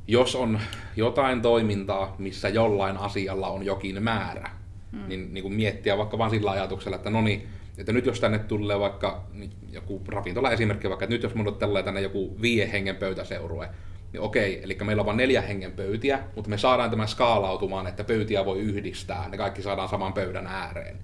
jos 0.10 0.36
on 0.36 0.60
jotain 0.96 1.42
toimintaa, 1.42 2.16
missä 2.18 2.50
jollain 2.50 2.98
asialla 2.98 3.48
on 3.48 3.66
jokin 3.66 4.04
määrä, 4.04 4.50
mm. 4.92 5.08
niin, 5.08 5.34
niin 5.34 5.42
kuin 5.42 5.54
miettiä 5.54 5.98
vaikka 5.98 6.18
vain 6.18 6.32
sillä 6.32 6.52
ajatuksella, 6.52 6.96
että 6.96 7.10
no 7.10 7.22
niin, 7.22 7.48
että 7.78 7.94
nyt 7.94 8.06
jos 8.06 8.20
tänne 8.20 8.40
tulee 8.40 8.80
vaikka 8.80 9.24
niin 9.34 9.52
joku 9.72 10.02
ravintola 10.08 10.52
esimerkki, 10.52 10.90
vaikka 10.90 11.06
että 11.06 11.16
nyt 11.16 11.24
jos 11.24 11.36
mulle 11.36 11.52
tulee 11.52 11.84
tänne 11.84 12.02
joku 12.02 12.38
viiden 12.42 12.72
hengen 12.72 12.96
pöytäseurue, 12.96 13.70
niin 14.14 14.22
okei, 14.22 14.64
eli 14.64 14.78
meillä 14.84 15.00
on 15.00 15.06
vain 15.06 15.18
neljä 15.18 15.42
hengen 15.42 15.72
pöytiä, 15.72 16.20
mutta 16.36 16.50
me 16.50 16.58
saadaan 16.58 16.90
tämä 16.90 17.08
skaalautumaan, 17.08 17.88
että 17.88 18.04
pöytiä 18.04 18.46
voi 18.46 18.60
yhdistää, 18.60 19.30
ne 19.30 19.38
kaikki 19.38 19.62
saadaan 19.62 19.90
saman 19.90 20.14
pöydän 20.14 20.48
ääreen. 20.48 20.98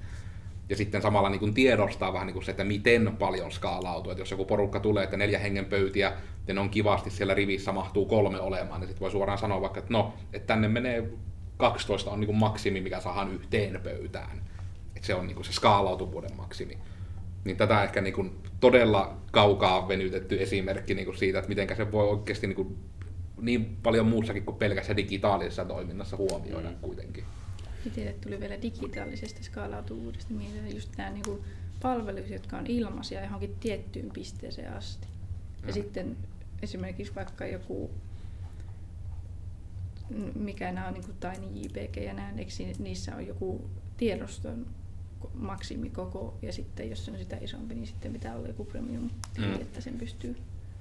Ja 0.69 0.75
sitten 0.75 1.01
samalla 1.01 1.29
niin 1.29 1.39
kuin 1.39 1.53
tiedostaa 1.53 2.13
vähän 2.13 2.27
niin 2.27 2.33
kuin 2.33 2.45
se, 2.45 2.51
että 2.51 2.63
miten 2.63 3.15
paljon 3.19 3.51
skaalautuu. 3.51 4.11
Että 4.11 4.21
jos 4.21 4.31
joku 4.31 4.45
porukka 4.45 4.79
tulee, 4.79 5.03
että 5.03 5.17
neljä 5.17 5.39
hengen 5.39 5.65
pöytiä, 5.65 6.13
ja 6.47 6.53
ne 6.53 6.59
on 6.59 6.69
kivasti 6.69 7.09
siellä 7.09 7.33
rivissä 7.33 7.71
mahtuu 7.71 8.05
kolme 8.05 8.39
olemaan, 8.39 8.81
niin 8.81 8.87
sitten 8.87 9.01
voi 9.01 9.11
suoraan 9.11 9.37
sanoa 9.37 9.61
vaikka, 9.61 9.79
että 9.79 9.93
no, 9.93 10.13
että 10.33 10.47
tänne 10.47 10.67
menee 10.67 11.09
12 11.57 12.11
on 12.11 12.19
niin 12.19 12.25
kuin 12.25 12.37
maksimi, 12.37 12.81
mikä 12.81 12.99
saadaan 12.99 13.33
yhteen 13.33 13.79
pöytään. 13.83 14.41
Että 14.95 15.07
se 15.07 15.15
on 15.15 15.27
niin 15.27 15.35
kuin 15.35 15.45
se 15.45 15.53
skaalautuvuuden 15.53 16.37
maksimi. 16.37 16.77
Niin 17.43 17.57
tätä 17.57 17.83
ehkä 17.83 18.01
niin 18.01 18.13
kuin 18.13 18.31
todella 18.59 19.17
kaukaa 19.31 19.87
venytetty 19.87 20.41
esimerkki 20.41 20.93
niin 20.93 21.05
kuin 21.05 21.17
siitä, 21.17 21.39
että 21.39 21.49
miten 21.49 21.77
se 21.77 21.91
voi 21.91 22.09
oikeasti 22.09 22.47
niin 22.47 22.55
kuin 22.55 22.77
niin 23.41 23.77
paljon 23.83 24.05
muussakin 24.05 24.45
kuin 24.45 24.57
pelkässä 24.57 24.97
digitaalisessa 24.97 25.65
toiminnassa 25.65 26.17
huomioida 26.17 26.69
mm. 26.69 26.75
kuitenkin. 26.81 27.23
Itselle 27.85 28.13
tuli 28.13 28.39
vielä 28.39 28.61
digitaalisesta 28.61 29.43
skaalautuvuudesta 29.43 30.33
mieleen 30.33 30.75
just 30.75 30.97
nämä 30.97 31.09
niin 31.09 31.43
palvelut, 31.81 32.29
jotka 32.29 32.57
on 32.57 32.67
ilmaisia 32.67 33.23
johonkin 33.23 33.55
tiettyyn 33.59 34.09
pisteeseen 34.13 34.73
asti. 34.73 35.07
Ja 35.61 35.67
mm. 35.67 35.73
sitten 35.73 36.17
esimerkiksi 36.61 37.15
vaikka 37.15 37.45
joku, 37.45 37.91
mikä 40.35 40.71
nämä 40.71 40.87
on 40.87 40.93
niin 40.93 41.05
kuin 41.05 41.17
Tiny 41.19 41.47
JPG 41.53 41.97
ja 41.97 42.13
nämä, 42.13 42.31
niissä 42.79 43.15
on 43.15 43.27
joku 43.27 43.69
tiedoston 43.97 44.67
maksimikoko 45.33 46.37
ja 46.41 46.53
sitten 46.53 46.89
jos 46.89 47.05
se 47.05 47.11
on 47.11 47.17
sitä 47.17 47.37
isompi, 47.41 47.75
niin 47.75 47.87
sitten 47.87 48.13
pitää 48.13 48.35
olla 48.35 48.47
joku 48.47 48.65
premium, 48.65 49.09
mm. 49.37 49.53
että 49.53 49.81
sen 49.81 49.97
pystyy 49.97 50.35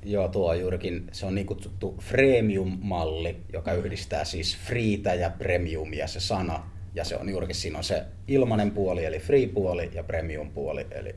Joo, 0.05 0.29
tuo 0.29 0.51
on 0.51 0.61
juurikin, 0.61 1.07
se 1.13 1.27
on 1.27 1.35
niin 1.35 1.47
kutsuttu 1.47 1.95
freemium-malli, 2.01 3.37
joka 3.53 3.73
yhdistää 3.73 4.25
siis 4.25 4.57
freetä 4.57 5.15
ja 5.15 5.31
premiumia 5.31 6.07
se 6.07 6.21
sana. 6.21 6.71
Ja 6.95 7.05
se 7.05 7.17
on 7.17 7.29
juurikin, 7.29 7.57
siinä 7.57 7.79
on 7.79 7.85
se 7.85 8.05
ilmainen 8.29 8.71
puoli, 8.71 9.05
eli 9.05 9.19
free-puoli, 9.19 9.91
ja 9.95 10.05
premium-puoli, 10.05 10.87
eli 10.91 11.15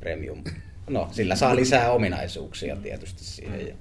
premium. 0.00 0.44
No, 0.90 1.08
sillä 1.12 1.36
saa 1.36 1.56
lisää 1.56 1.90
ominaisuuksia 1.90 2.76
tietysti 2.76 3.24
siihen. 3.24 3.68
Ja 3.68 3.74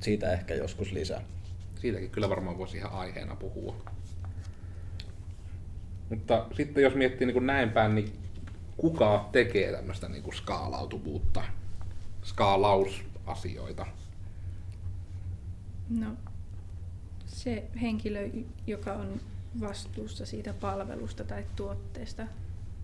siitä 0.00 0.32
ehkä 0.32 0.54
joskus 0.54 0.92
lisää. 0.92 1.22
Siitäkin 1.80 2.10
kyllä 2.10 2.28
varmaan 2.28 2.58
voisi 2.58 2.76
ihan 2.76 2.92
aiheena 2.92 3.36
puhua. 3.36 3.76
Mutta 6.10 6.46
sitten 6.56 6.82
jos 6.82 6.94
miettii 6.94 7.26
niin 7.26 7.34
kuin 7.34 7.46
näin 7.46 7.70
päin, 7.70 7.94
niin 7.94 8.12
kuka 8.76 9.28
tekee 9.32 9.72
tämmöistä 9.72 10.08
niin 10.08 10.22
kuin 10.22 10.34
skaalautuvuutta? 10.34 11.44
skaalausasioita? 12.24 13.86
No, 15.90 16.06
se 17.42 17.64
henkilö, 17.80 18.28
joka 18.66 18.92
on 18.92 19.20
vastuussa 19.60 20.26
siitä 20.26 20.54
palvelusta 20.60 21.24
tai 21.24 21.44
tuotteesta, 21.56 22.26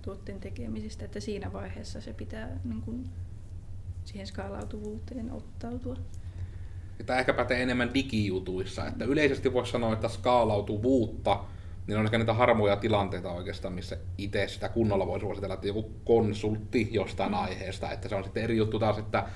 tuotteen 0.03 0.41
tekemisestä, 0.41 1.05
että 1.05 1.21
siinä 1.21 1.53
vaiheessa 1.53 2.01
se 2.01 2.13
pitää 2.13 2.59
niin 2.65 2.83
kuin, 2.83 3.05
siihen 4.05 4.27
skaalautuvuuteen 4.27 5.33
ottautua. 5.33 5.97
Tämä 7.07 7.19
ehkä 7.19 7.35
pätee 7.35 7.63
enemmän 7.63 7.95
digijutuissa, 7.95 8.87
että 8.87 9.05
yleisesti 9.05 9.53
voisi 9.53 9.73
sanoa, 9.73 9.93
että 9.93 10.09
skaalautuvuutta 10.09 11.45
niin 11.87 11.99
on 11.99 12.05
ehkä 12.05 12.19
niitä 12.19 12.35
harmoja 12.35 12.77
tilanteita 12.77 13.33
oikeastaan, 13.33 13.75
missä 13.75 13.97
itse 14.19 14.49
sitä 14.49 14.69
kunnolla 14.69 15.07
voi 15.07 15.21
suositella, 15.21 15.55
että 15.55 15.67
joku 15.67 15.91
konsultti 16.05 16.89
jostain 16.93 17.31
mm. 17.31 17.39
aiheesta, 17.39 17.91
että 17.91 18.09
se 18.09 18.15
on 18.15 18.25
sitten 18.25 18.43
eri 18.43 18.57
juttu 18.57 18.79
taas, 18.79 18.99
että 18.99 19.29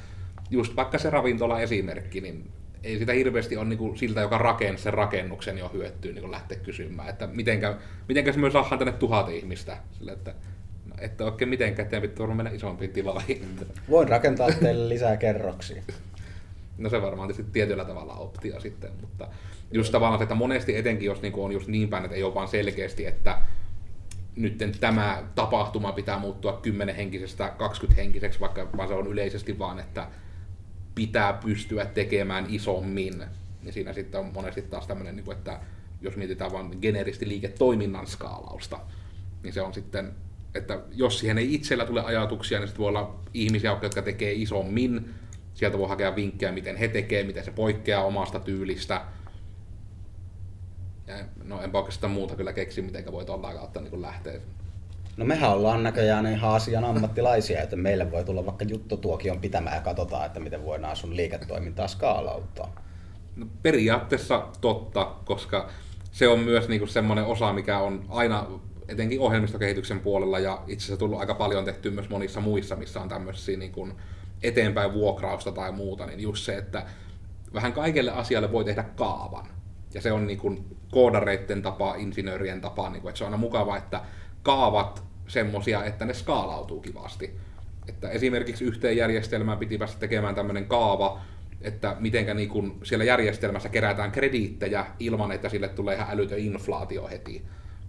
just 0.51 0.77
vaikka 0.77 0.99
se 0.99 1.11
ravintola 1.11 1.61
esimerkki, 1.61 2.21
niin 2.21 2.51
ei 2.85 2.99
sitä 2.99 3.13
hirveästi 3.13 3.57
ole 3.57 3.69
niin 3.69 3.99
siltä, 3.99 4.21
joka 4.21 4.39
rakensi 4.39 4.83
sen 4.83 4.95
rakennuksen 4.95 5.59
jo 5.59 5.71
hyötyä 5.75 6.13
niin 6.13 6.31
lähteä 6.31 6.59
kysymään, 6.59 7.09
että 7.09 7.27
mitenkä, 7.27 7.77
mitenkä 8.09 8.33
se 8.33 8.39
myös 8.39 8.53
saadaan 8.53 8.79
tänne 8.79 8.93
tuhat 8.93 9.29
ihmistä, 9.29 9.77
sille, 9.93 10.13
että 10.13 10.35
no, 10.87 10.95
että 10.99 11.25
oikein 11.25 11.49
mitenkään, 11.49 11.85
että 11.87 12.01
pitää 12.01 12.27
mennä 12.27 12.51
isompiin 12.51 12.91
tiloihin. 12.91 13.45
Mm. 13.61 13.67
Voin 13.91 14.09
rakentaa 14.09 14.49
teille 14.53 14.89
lisää 14.89 15.17
kerroksia. 15.17 15.83
No 16.79 16.89
se 16.89 17.03
varmaan 17.03 17.29
tietysti 17.29 17.53
tietyllä 17.53 17.85
tavalla 17.85 18.15
optio 18.15 18.61
sitten, 18.61 18.91
mutta 19.01 19.29
just 19.73 19.93
tavallaan 19.93 20.19
se, 20.19 20.23
että 20.23 20.35
monesti 20.35 20.77
etenkin, 20.77 21.07
jos 21.07 21.23
niin 21.23 21.35
on 21.37 21.53
just 21.53 21.69
niin 21.69 21.89
päin, 21.89 22.05
että 22.05 22.17
ei 22.17 22.23
ole 22.23 22.35
vaan 22.35 22.49
selkeästi, 22.49 23.07
että 23.07 23.39
nyt 24.37 24.77
tämä 24.81 25.23
tapahtuma 25.35 25.93
pitää 25.93 26.19
muuttua 26.19 26.53
10 26.63 26.97
henkisestä 26.97 27.49
20 27.49 28.03
henkiseksi, 28.03 28.41
vaikka 28.41 28.69
vaan 28.77 28.89
se 28.89 28.95
on 28.95 29.07
yleisesti 29.07 29.59
vaan, 29.59 29.79
että 29.79 30.07
pitää 30.95 31.33
pystyä 31.33 31.87
tekemään 31.87 32.47
isommin, 32.49 33.25
niin 33.63 33.73
siinä 33.73 33.93
sitten 33.93 34.21
on 34.21 34.31
monesti 34.35 34.63
taas 34.63 34.87
tämmöinen, 34.87 35.17
niin 35.17 35.33
että 35.33 35.61
jos 36.01 36.17
mietitään 36.17 36.53
vain 36.53 36.79
generisti 36.81 37.29
liiketoiminnan 37.29 38.07
skaalausta, 38.07 38.81
niin 39.43 39.53
se 39.53 39.63
on 39.63 39.75
sitten, 39.75 40.13
että 40.55 40.81
jos 40.93 41.19
siihen 41.19 41.39
ei 41.39 41.55
itsellä 41.55 41.87
tule 41.87 42.03
ajatuksia, 42.03 42.59
niin 42.59 42.69
sitten 42.69 42.81
voi 42.81 42.89
olla 42.89 43.21
ihmisiä, 43.35 43.79
jotka 43.83 44.03
tekee 44.03 44.33
isommin, 44.33 45.15
sieltä 45.55 45.79
voi 45.79 45.89
hakea 45.89 46.17
vinkkejä, 46.17 46.53
miten 46.53 46.77
he 46.77 46.89
tekee, 46.89 47.25
miten 47.25 47.45
se 47.45 47.51
poikkeaa 47.51 48.05
omasta 48.05 48.41
tyylistä, 48.41 49.05
ja 51.07 51.25
no 51.45 51.63
enpä 51.63 51.79
oikeastaan 51.79 52.13
muuta 52.13 52.37
kyllä 52.37 52.53
keksi, 52.53 52.83
miten 52.83 53.13
voi 53.13 53.25
tuolla 53.25 53.55
kautta 53.55 53.81
niin 53.81 54.03
lähteä. 54.03 54.41
No 55.17 55.25
mehän 55.25 55.51
ollaan 55.51 55.83
näköjään 55.83 56.27
ihan 56.27 56.55
asian 56.55 56.85
ammattilaisia, 56.85 57.63
että 57.63 57.77
meille 57.77 58.11
voi 58.11 58.25
tulla 58.25 58.47
vaikka 58.47 58.65
juttutuokion 58.65 59.41
pitämään 59.41 59.77
ja 59.77 59.83
katsotaan, 59.83 60.27
että 60.27 60.41
miten 60.41 60.65
voidaan 60.65 60.97
sun 60.97 61.17
liiketoimintaa 61.17 61.89
skaalauttaa. 61.89 62.75
No, 63.37 63.47
periaatteessa 63.63 64.49
totta, 64.61 65.15
koska 65.25 65.69
se 66.11 66.29
on 66.29 66.39
myös 66.39 66.69
niinku 66.69 66.87
semmoinen 66.87 67.25
osa, 67.25 67.53
mikä 67.53 67.79
on 67.79 68.05
aina 68.09 68.47
etenkin 68.89 69.21
ohjelmistokehityksen 69.21 70.01
puolella 70.01 70.39
ja 70.39 70.63
itse 70.67 70.85
asiassa 70.85 70.99
tullut 70.99 71.21
aika 71.21 71.35
paljon 71.35 71.65
tehty 71.65 71.91
myös 71.91 72.09
monissa 72.09 72.41
muissa, 72.41 72.77
missä 72.77 73.01
on 73.01 73.09
tämmöisiä 73.09 73.57
niinku 73.57 73.89
eteenpäin 74.43 74.93
vuokrausta 74.93 75.53
tai 75.53 75.73
muuta, 75.73 76.07
niin 76.07 76.21
just 76.21 76.45
se, 76.45 76.57
että 76.57 76.87
vähän 77.55 77.73
kaikelle 77.73 78.11
asialle 78.11 78.53
voi 78.53 78.65
tehdä 78.65 78.83
kaavan. 78.83 79.47
Ja 79.95 80.01
se 80.01 80.13
on 80.13 80.27
niin 80.27 80.39
kuin 80.39 80.77
koodareiden 80.91 81.63
tapa, 81.63 81.95
insinöörien 81.95 82.61
tapa, 82.61 82.91
niin 82.91 83.09
että 83.09 83.19
se 83.19 83.25
on 83.25 83.29
aina 83.29 83.37
mukava, 83.37 83.77
että 83.77 84.01
kaavat 84.43 85.05
semmosia, 85.29 85.85
että 85.85 86.05
ne 86.05 86.15
skaalautuu 86.15 86.81
kivasti. 86.81 87.37
Että 87.89 88.11
esimerkiksi 88.11 88.65
yhteen 88.65 88.97
järjestelmään 88.97 89.59
piti 89.59 89.79
päästä 89.79 90.01
tekemään 90.01 90.35
tämmöinen 90.35 90.67
kaava, 90.67 91.21
että 91.61 91.97
mitenkä 92.01 92.35
niin 92.35 92.49
kun 92.49 92.79
siellä 92.83 93.05
järjestelmässä 93.05 93.69
kerätään 93.69 94.13
krediittejä 94.13 94.87
ilman, 94.99 95.33
että 95.33 95.49
sille 95.49 95.69
tulee 95.69 95.97
ihan 95.97 96.11
älytön 96.11 96.39
inflaatio 96.39 97.09
heti. 97.09 97.43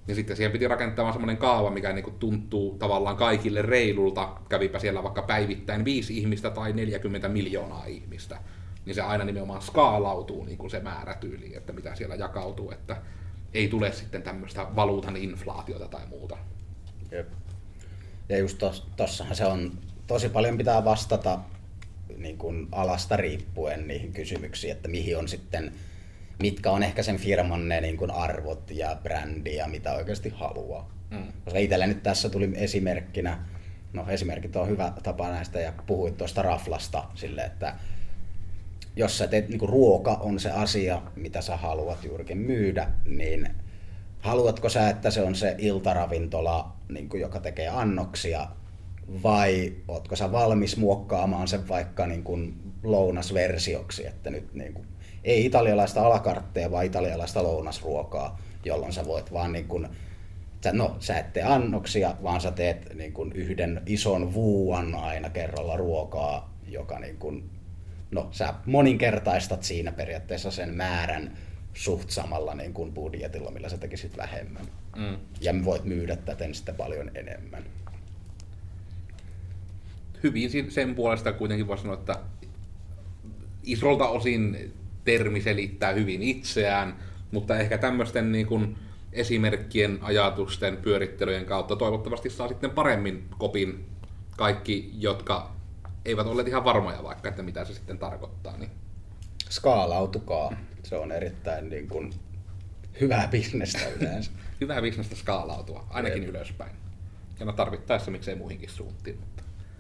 Niin 0.08 0.16
sitten 0.16 0.36
siihen 0.36 0.52
piti 0.52 0.68
rakentaa 0.68 1.12
semmoinen 1.12 1.38
kaava, 1.38 1.70
mikä 1.70 1.94
niinku 1.94 2.12
tuntuu 2.12 2.78
tavallaan 2.78 3.18
kaikille 3.18 3.62
reilulta, 3.62 4.30
kävipä 4.50 4.80
siellä 4.80 5.04
vaikka 5.04 5.22
päivittäin 5.22 5.86
viisi 5.86 6.18
ihmistä 6.18 6.50
tai 6.50 6.74
40 6.74 7.30
miljoonaa 7.30 7.86
ihmistä. 7.86 8.38
Niin 8.86 8.96
se 8.96 9.02
aina 9.02 9.24
nimenomaan 9.24 9.62
skaalautuu 9.62 10.44
niin 10.44 10.58
kuin 10.58 10.72
se 10.72 10.80
määrätyyli, 10.80 11.56
että 11.56 11.74
mitä 11.74 11.96
siellä 11.96 12.16
jakautuu, 12.16 12.72
että 12.72 12.98
ei 13.54 13.68
tule 13.68 13.92
sitten 13.92 14.22
tämmöistä 14.22 14.68
valuutan 14.76 15.18
inflaatiota 15.18 15.88
tai 15.88 16.06
muuta. 16.08 16.38
Jep. 17.12 17.28
Ja 18.30 18.38
just 18.38 18.58
tos, 18.58 18.88
tossahan 18.96 19.36
se 19.36 19.46
on, 19.46 19.72
tosi 20.08 20.30
paljon 20.30 20.58
pitää 20.58 20.86
vastata 20.86 21.40
niin 22.18 22.38
kuin 22.38 22.68
alasta 22.72 23.18
riippuen 23.18 23.88
niihin 23.88 24.14
kysymyksiin, 24.14 24.72
että 24.72 24.88
mihin 24.88 25.18
on 25.18 25.28
sitten, 25.28 25.74
mitkä 26.40 26.72
on 26.72 26.84
ehkä 26.84 27.04
sen 27.04 27.18
firman 27.18 27.70
ne 27.70 27.82
niin 27.82 27.98
kuin 27.98 28.12
arvot 28.12 28.72
ja 28.72 28.98
brändi 29.04 29.56
ja 29.56 29.68
mitä 29.68 29.94
oikeasti 29.94 30.30
haluaa. 30.30 30.90
Mm. 31.10 31.34
Koska 31.46 31.60
itselle 31.60 31.88
nyt 31.88 32.04
tässä 32.04 32.30
tuli 32.30 32.52
esimerkkinä, 32.56 33.40
no 33.94 34.06
esimerkit 34.10 34.56
on 34.56 34.70
hyvä 34.70 34.94
tapa 35.04 35.30
näistä 35.30 35.60
ja 35.60 35.74
puhuit 35.86 36.18
tuosta 36.18 36.42
raflasta 36.42 37.04
sille, 37.16 37.42
että 37.42 37.76
jos 38.96 39.18
sä 39.18 39.28
teet, 39.28 39.50
niin 39.50 39.60
kuin 39.60 39.70
ruoka 39.70 40.12
on 40.12 40.40
se 40.40 40.52
asia, 40.52 41.02
mitä 41.16 41.42
sä 41.42 41.58
haluat 41.58 42.04
juurikin 42.04 42.38
myydä, 42.38 42.88
niin 43.06 43.50
haluatko 44.20 44.70
sä, 44.70 44.90
että 44.90 45.12
se 45.12 45.22
on 45.22 45.36
se 45.36 45.56
iltaravintola, 45.58 46.74
niin 46.90 47.10
kuin, 47.10 47.22
joka 47.22 47.40
tekee 47.40 47.68
annoksia, 47.68 48.48
vai 49.24 49.74
ootko 49.88 50.16
sä 50.16 50.32
valmis 50.32 50.78
muokkaamaan 50.78 51.48
sen 51.48 51.68
vaikka 51.68 52.08
niin 52.08 52.24
kuin 52.24 52.54
lounasversioksi, 52.84 54.08
että 54.08 54.30
nyt 54.30 54.54
niin 54.54 54.74
kuin, 54.74 54.88
ei 55.24 55.46
italialaista 55.46 56.06
alakartteja, 56.06 56.72
vaan 56.72 56.86
italialaista 56.86 57.44
lounasruokaa, 57.44 58.40
jolloin 58.66 58.94
sä 58.94 59.06
voit 59.08 59.34
vaan 59.34 59.52
niin 59.52 59.68
kuin, 59.68 59.88
no, 60.72 60.96
sä 61.00 61.18
et 61.18 61.34
tee 61.34 61.44
annoksia, 61.44 62.16
vaan 62.24 62.42
sä 62.42 62.52
teet 62.52 62.96
niin 62.96 63.14
kuin 63.14 63.32
yhden 63.32 63.82
ison 63.86 64.34
vuuan 64.34 64.96
aina 64.96 65.30
kerralla 65.30 65.78
ruokaa, 65.78 66.54
joka 66.68 67.00
niin 67.00 67.18
kuin, 67.18 67.50
no, 68.14 68.28
sä 68.32 68.54
moninkertaistat 68.66 69.64
siinä 69.64 69.92
periaatteessa 69.92 70.52
sen 70.52 70.74
määrän 70.74 71.38
suht 71.74 72.10
samalla 72.10 72.56
niin 72.56 72.74
kuin 72.74 72.94
budjetilla, 72.94 73.52
millä 73.52 73.70
sä 73.70 73.78
tekisit 73.78 74.18
vähemmän. 74.18 74.66
Mm. 74.96 75.18
Ja 75.42 75.54
voit 75.66 75.84
myydä 75.84 76.16
täten 76.16 76.56
sitten 76.56 76.76
paljon 76.76 77.12
enemmän 77.16 77.64
hyvin 80.24 80.72
sen 80.72 80.96
puolesta 80.96 81.34
kuitenkin 81.34 81.68
voisi 81.68 81.82
sanoa, 81.82 81.98
että 81.98 82.20
isolta 83.64 84.08
osin 84.08 84.74
termi 85.04 85.42
selittää 85.42 85.94
hyvin 85.94 86.22
itseään, 86.22 86.96
mutta 87.32 87.58
ehkä 87.58 87.78
tämmöisten 87.78 88.32
niin 88.32 88.48
kuin 88.48 88.76
esimerkkien, 89.14 90.00
ajatusten, 90.02 90.78
pyörittelyjen 90.78 91.46
kautta 91.46 91.76
toivottavasti 91.76 92.30
saa 92.30 92.48
sitten 92.48 92.70
paremmin 92.70 93.24
kopin 93.38 93.86
kaikki, 94.38 94.92
jotka 94.94 95.56
eivät 96.06 96.28
olleet 96.28 96.48
ihan 96.48 96.64
varmoja 96.64 97.04
vaikka, 97.04 97.30
että 97.30 97.44
mitä 97.44 97.66
se 97.66 97.74
sitten 97.74 97.98
tarkoittaa. 97.98 98.58
Niin. 98.58 98.72
Skaalautukaa. 99.50 100.56
Se 100.84 100.96
on 100.96 101.12
erittäin 101.12 101.70
niin 101.70 101.88
kuin, 101.88 102.14
hyvää 103.02 103.28
bisnestä 103.28 103.90
yleensä. 104.00 104.32
hyvää 104.62 104.82
bisnestä 104.82 105.16
skaalautua, 105.16 105.88
ainakin 105.90 106.24
Jep. 106.24 106.30
ylöspäin. 106.30 106.72
Ja 107.40 107.46
no 107.46 107.54
tarvittaessa 107.54 108.12
miksei 108.12 108.36
muihinkin 108.36 108.70
suuntiin. 108.70 109.20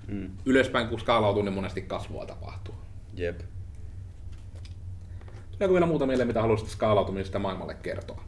Mm. 0.07 0.31
Ylöspäin 0.45 0.87
kun 0.87 0.99
skaalautuu, 0.99 1.41
niin 1.41 1.53
monesti 1.53 1.81
kasvua 1.81 2.25
tapahtuu. 2.25 2.75
Jep. 3.13 3.41
Tuleeko 5.51 5.73
vielä 5.73 5.85
muuta 5.85 6.05
mieleen, 6.05 6.27
mitä 6.27 6.41
haluaisit 6.41 6.69
skaalautumisesta 6.69 7.39
maailmalle 7.39 7.73
kertoa? 7.73 8.23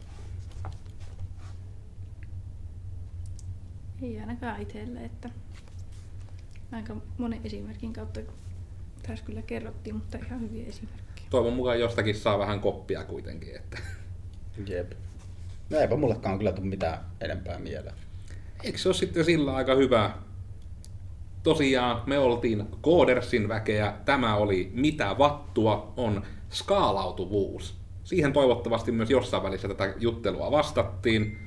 Ei 4.01 4.19
ainakaan 4.19 4.61
itselle, 4.61 4.99
että 4.99 5.29
aika 6.71 6.95
monen 7.17 7.39
esimerkin 7.43 7.93
kautta 7.93 8.19
tässä 9.07 9.25
kyllä 9.25 9.41
kerrottiin, 9.41 9.95
mutta 9.95 10.17
ihan 10.17 10.41
hyviä 10.41 10.65
esimerkkejä. 10.67 11.27
Toivon 11.29 11.53
mukaan 11.53 11.79
jostakin 11.79 12.15
saa 12.15 12.39
vähän 12.39 12.59
koppia 12.59 13.03
kuitenkin. 13.03 13.55
Että... 13.55 13.77
Jep. 14.67 14.91
No 15.69 15.77
eipä 15.77 15.95
mullekaan 15.95 16.37
kyllä 16.37 16.51
tule 16.51 16.67
mitään 16.67 16.99
enempää 17.21 17.59
mieleen. 17.59 17.95
Eikö 18.63 18.77
se 18.77 18.89
ole 18.89 18.95
sitten 18.95 19.25
sillä 19.25 19.55
aika 19.55 19.75
hyvä 19.75 20.11
tosiaan 21.43 22.01
me 22.05 22.19
oltiin 22.19 22.65
Koodersin 22.81 23.47
väkeä. 23.47 23.93
Tämä 24.05 24.35
oli 24.35 24.71
Mitä 24.73 25.15
vattua 25.17 25.93
on 25.97 26.23
skaalautuvuus. 26.49 27.75
Siihen 28.03 28.33
toivottavasti 28.33 28.91
myös 28.91 29.09
jossain 29.09 29.43
välissä 29.43 29.67
tätä 29.67 29.93
juttelua 29.97 30.51
vastattiin. 30.51 31.37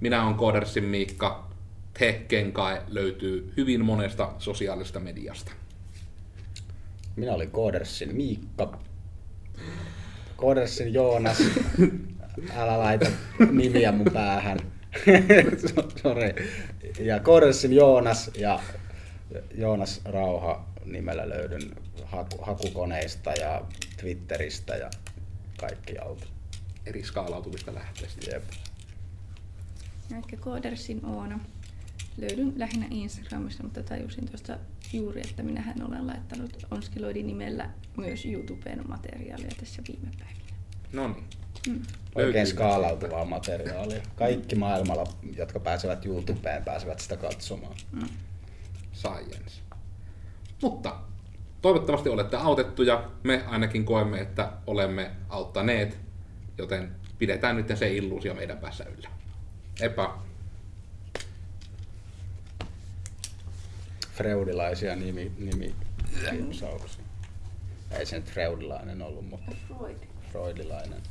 Minä 0.00 0.24
olen 0.24 0.34
Koodersin 0.34 0.84
Miikka. 0.84 1.50
Te 1.98 2.24
Kenkai 2.28 2.80
löytyy 2.88 3.52
hyvin 3.56 3.84
monesta 3.84 4.32
sosiaalisesta 4.38 5.00
mediasta. 5.00 5.52
Minä 7.16 7.32
olin 7.32 7.50
Koodersin 7.50 8.16
Miikka. 8.16 8.78
Koodersin 10.36 10.94
Joonas. 10.94 11.42
Älä 12.56 12.78
laita 12.78 13.10
nimiä 13.50 13.92
mun 13.92 14.10
päähän. 14.12 14.58
Sorry. 16.02 16.34
Ja 16.98 17.20
Koodersin 17.20 17.72
Joonas 17.72 18.30
ja 18.38 18.60
Joonas 19.54 20.00
Rauha 20.04 20.66
nimellä 20.84 21.28
löydyn 21.28 21.62
haku, 22.04 22.42
hakukoneista 22.42 23.32
ja 23.32 23.62
Twitteristä 24.00 24.76
ja 24.76 24.90
kaikkialta. 25.60 26.26
Eri 26.86 27.04
skaalautuvista 27.04 27.74
lähteistä. 27.74 28.30
Jep. 28.30 28.42
Ehkä 30.18 30.36
Koodersin 30.36 31.06
Oona. 31.06 31.40
Löydyn 32.16 32.52
lähinnä 32.56 32.86
Instagramista, 32.90 33.62
mutta 33.62 33.82
tajusin 33.82 34.28
tuosta 34.28 34.58
juuri, 34.92 35.20
että 35.20 35.42
minähän 35.42 35.82
olen 35.88 36.06
laittanut 36.06 36.66
Onskiloidin 36.70 37.26
nimellä 37.26 37.70
myös 37.96 38.26
YouTubeen 38.26 38.88
materiaalia 38.88 39.50
tässä 39.60 39.82
viime 39.88 40.08
päivinä. 40.18 40.56
No 40.92 41.08
niin. 41.08 41.24
Mm. 41.68 41.82
Oikein 42.14 42.46
skaalautuvaa 42.46 43.24
materiaalia. 43.24 44.02
Kaikki 44.16 44.56
maailmalla, 44.56 45.04
jotka 45.36 45.60
pääsevät 45.60 46.06
YouTubeen, 46.06 46.64
pääsevät 46.64 47.00
sitä 47.00 47.16
katsomaan. 47.16 47.76
Mm 47.92 48.08
science. 48.94 49.60
Mutta 50.62 50.96
toivottavasti 51.62 52.08
olette 52.08 52.36
autettuja. 52.36 53.10
Me 53.22 53.44
ainakin 53.46 53.84
koemme, 53.84 54.20
että 54.20 54.52
olemme 54.66 55.10
auttaneet, 55.28 55.98
joten 56.58 56.94
pidetään 57.18 57.56
nyt 57.56 57.66
se 57.74 57.94
illuusio 57.94 58.34
meidän 58.34 58.58
päässä 58.58 58.84
yllä. 58.84 59.08
Epä. 59.80 60.10
Freudilaisia 64.14 64.96
nimi, 64.96 65.32
nimi 65.38 65.74
Ei 67.90 68.06
se 68.06 68.16
nyt 68.16 68.30
freudilainen 68.30 69.02
ollut, 69.02 69.28
mutta 69.28 69.52
Freud. 69.68 69.96
freudilainen. 70.32 71.02